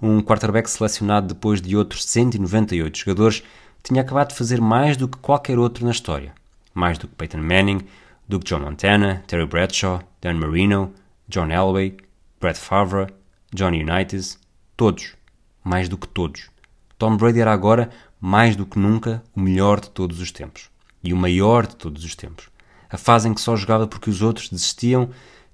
[0.00, 3.42] um quarterback selecionado depois de outros 198 jogadores,
[3.86, 6.34] tinha acabado de fazer mais do que qualquer outro na história.
[6.74, 7.86] Mais do que Peyton Manning,
[8.28, 10.92] do que John Montana, Terry Bradshaw, Dan Marino,
[11.28, 11.96] John Elway,
[12.40, 13.06] Brett Favre,
[13.54, 14.40] Johnny Unitas,
[14.76, 15.14] todos,
[15.62, 16.50] mais do que todos.
[16.98, 17.90] Tom Brady era agora,
[18.20, 20.68] mais do que nunca, o melhor de todos os tempos.
[21.00, 22.48] E o maior de todos os tempos.
[22.90, 25.10] A fase em que só jogava porque os outros desistiam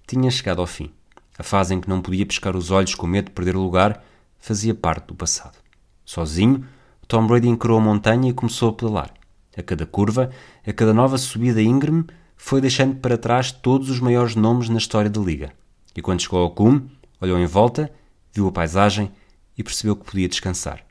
[0.06, 0.90] tinha chegado ao fim.
[1.38, 4.02] A fase em que não podia pescar os olhos com medo de perder o lugar
[4.38, 5.58] fazia parte do passado.
[6.04, 6.66] Sozinho,
[7.06, 9.12] Tom Brady encarou a montanha e começou a pedalar.
[9.56, 10.30] A cada curva,
[10.66, 12.04] a cada nova subida íngreme,
[12.36, 15.52] foi deixando para trás todos os maiores nomes na história da liga.
[15.94, 17.92] E quando chegou ao cume, olhou em volta,
[18.32, 19.12] viu a paisagem
[19.56, 20.84] e percebeu que podia descansar.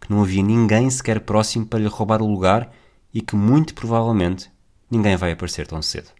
[0.00, 2.72] Que não havia ninguém sequer próximo para lhe roubar o lugar
[3.14, 4.50] e que, muito provavelmente,
[4.90, 6.10] ninguém vai aparecer tão cedo.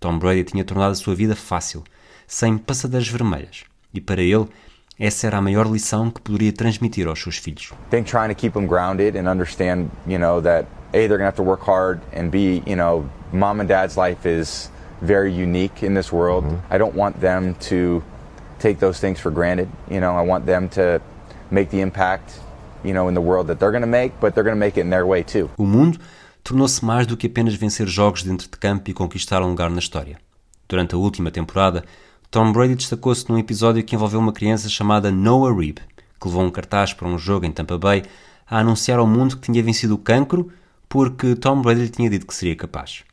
[0.00, 1.84] Tom Brady tinha tornado a sua vida fácil,
[2.26, 3.64] sem passadeiras vermelhas.
[3.94, 4.48] E para ele,
[5.02, 7.72] essa era a maior lição que poderia transmitir aos seus filhos.
[7.72, 11.20] I think trying to keep them grounded and understand, you know, that A, they're going
[11.20, 14.70] to have to work hard, and B, you know, mom and dad's life is
[15.00, 16.44] very unique in this world.
[16.70, 18.04] I don't want them to
[18.60, 19.68] take those things for granted.
[19.90, 21.00] You know, I want them to
[21.50, 22.38] make the impact,
[22.84, 24.76] you know, in the world that they're going to make, but they're going to make
[24.76, 25.50] it in their way too.
[25.58, 25.98] O mundo
[26.44, 29.80] tornou-se mais do que apenas vencer jogos dentro de campo e conquistar um lugar na
[29.80, 30.18] história.
[30.68, 31.82] Durante a última temporada,
[32.32, 35.80] Tom Brady destacou-se num episódio que envolveu uma criança chamada Noah Reeb,
[36.18, 38.04] que levou um cartaz para um jogo em Tampa Bay
[38.48, 40.50] a anunciar ao mundo que tinha vencido o cancro
[40.88, 43.04] porque Tom Brady lhe tinha dito que seria capaz.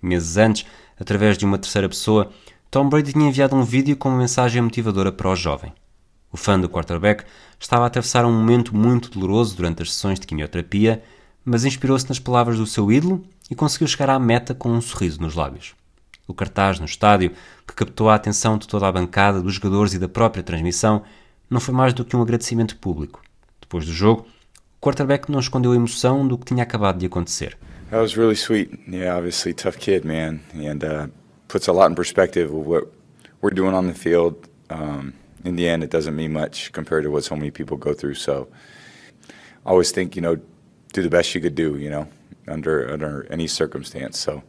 [0.00, 0.64] Meses antes,
[0.98, 2.30] através de uma terceira pessoa,
[2.70, 5.70] Tom Brady tinha enviado um vídeo com uma mensagem motivadora para o jovem.
[6.32, 7.26] O fã do quarterback
[7.60, 11.02] estava a atravessar um momento muito doloroso durante as sessões de quimioterapia,
[11.44, 15.20] mas inspirou-se nas palavras do seu ídolo e conseguiu chegar à meta com um sorriso
[15.20, 15.74] nos lábios.
[16.26, 17.32] O cartaz no estádio,
[17.66, 21.02] que captou a atenção de toda a bancada, dos jogadores e da própria transmissão,
[21.50, 23.22] não foi mais do que um agradecimento público.
[23.60, 24.26] Depois do jogo,
[24.80, 27.56] quarterback não escondeu a emoção do que tinha acabado de acontecer.
[27.90, 28.70] That was really sweet.
[28.88, 31.08] Yeah, obviously tough kid, man, and uh,
[31.46, 32.84] puts a lot in perspective of what
[33.42, 34.48] we're doing on the field.
[34.70, 35.12] Um,
[35.44, 38.14] in the end, it doesn't mean much compared to what so many people go through.
[38.14, 38.48] So,
[39.66, 40.36] I always think, you know,
[40.92, 42.08] do the best you could do, you know,
[42.48, 44.18] under under any circumstance.
[44.18, 44.42] So,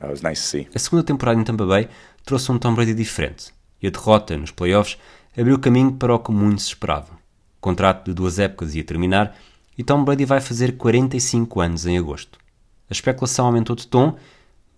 [0.00, 0.68] that was nice to see.
[0.74, 1.88] A segunda temporada em Tampa Bay
[2.24, 3.52] trouxe um Tom Brady diferente
[3.82, 4.98] e a derrota nos playoffs
[5.36, 7.16] abriu caminho para o que muitos esperavam.
[7.58, 9.36] O contrato de duas épocas ia terminar
[9.76, 12.38] e Tom Brady vai fazer 45 anos em agosto.
[12.90, 14.16] A especulação aumentou de tom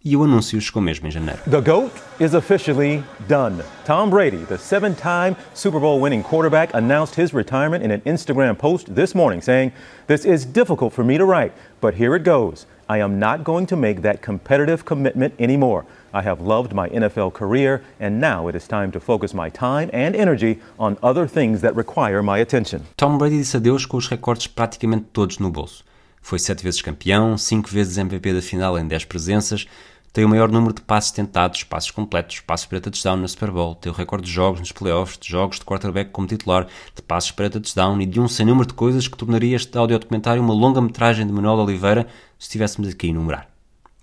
[0.02, 1.40] e o anúncio chegou mesmo em janeiro.
[1.48, 3.62] The GOAT is officially done.
[3.84, 8.56] Tom Brady, the seven time Super Bowl winning quarterback, announced his retirement in an Instagram
[8.56, 9.72] post this morning, saying,
[10.06, 12.66] This is difficult for me to write, but here it goes.
[12.90, 15.84] I am not going to make that competitive commitment anymore.
[16.12, 19.88] I have loved my NFL career, and now it is time to focus my time
[19.92, 22.80] and energy on other things that require my attention.
[22.96, 25.84] Tom Brady disse adeus com os recordes praticamente todos no bolso.
[26.20, 29.68] Foi sete vezes campeão, cinco vezes MVP da final em dez presenças,
[30.12, 33.76] tem o maior número de passes tentados, passes completos, passes para touchdown na Super Bowl,
[33.76, 37.30] tem o recorde de jogos nos playoffs, de jogos de quarterback como titular, de passes
[37.30, 41.24] para touchdown e de um sem número de coisas que tornaria este audiodocumentário uma longa-metragem
[41.24, 42.08] de Manuel Oliveira
[42.40, 43.48] se estivéssemos aqui a enumerar.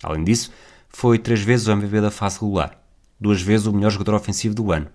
[0.01, 0.51] Além disso,
[0.87, 2.79] foi três vezes o MVP da fase regular,
[3.19, 4.87] duas vezes o melhor jogador ofensivo do ano.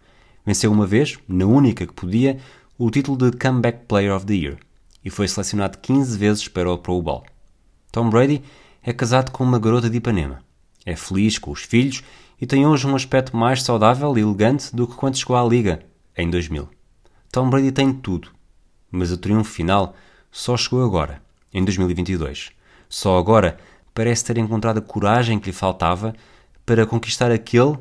[0.46, 2.38] Venceu uma vez, na única que podia,
[2.78, 4.58] o título de Comeback Player of the Year
[5.04, 7.24] e foi selecionado 15 vezes para o Pro Bowl.
[7.90, 8.42] Tom Brady
[8.82, 10.40] é casado com uma garota de Ipanema.
[10.86, 12.02] É feliz com os filhos
[12.40, 15.84] e tem hoje um aspecto mais saudável e elegante do que quando chegou à Liga,
[16.16, 16.68] em 2000.
[17.30, 18.30] Tom Brady tem tudo,
[18.90, 19.94] mas o triunfo final
[20.30, 22.50] só chegou agora, em 2022.
[22.92, 23.56] Só agora
[23.94, 26.12] parece ter encontrado a coragem que lhe faltava
[26.66, 27.78] para conquistar aquele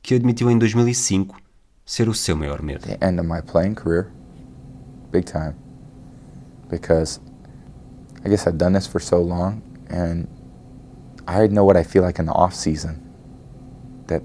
[0.00, 1.36] que admitiu em 2005
[1.84, 2.86] ser o seu maior medo.
[2.86, 4.06] The end of my playing career,
[5.12, 5.54] big time,
[6.70, 7.20] because
[8.24, 9.60] I guess I've done this for so long,
[9.90, 10.28] and
[11.26, 13.02] I know what I feel like in the off season.
[14.06, 14.22] That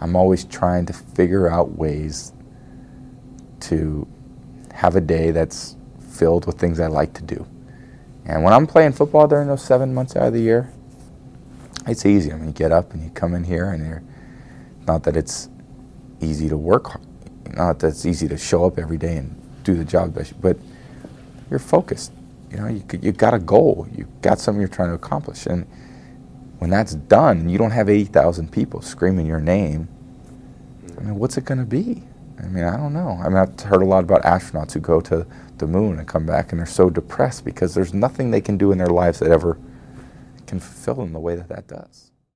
[0.00, 2.32] I'm always trying to figure out ways
[3.68, 4.06] to
[4.72, 5.76] have a day that's
[6.18, 7.46] filled with things I like to do.
[8.28, 10.72] And when I'm playing football during those seven months out of the year,
[11.86, 12.32] it's easy.
[12.32, 14.02] I mean, you get up and you come in here, and you're
[14.86, 15.48] not that it's
[16.20, 17.00] easy to work,
[17.54, 20.56] not that it's easy to show up every day and do the job, but
[21.50, 22.12] you're focused.
[22.50, 25.46] you know, you, you got a goal, you got something you're trying to accomplish.
[25.46, 25.66] And
[26.58, 29.88] when that's done, you don't have 80,000 people screaming your name.
[30.98, 32.02] I mean, what's it going to be?
[32.38, 33.18] I mean, I don't know.
[33.22, 35.26] I mean, I've heard a lot about astronauts who go to
[35.58, 38.72] the moon and come back and they're so depressed because there's nothing they can do
[38.72, 39.58] in their lives that ever
[40.46, 42.05] can fulfill them the way that that does.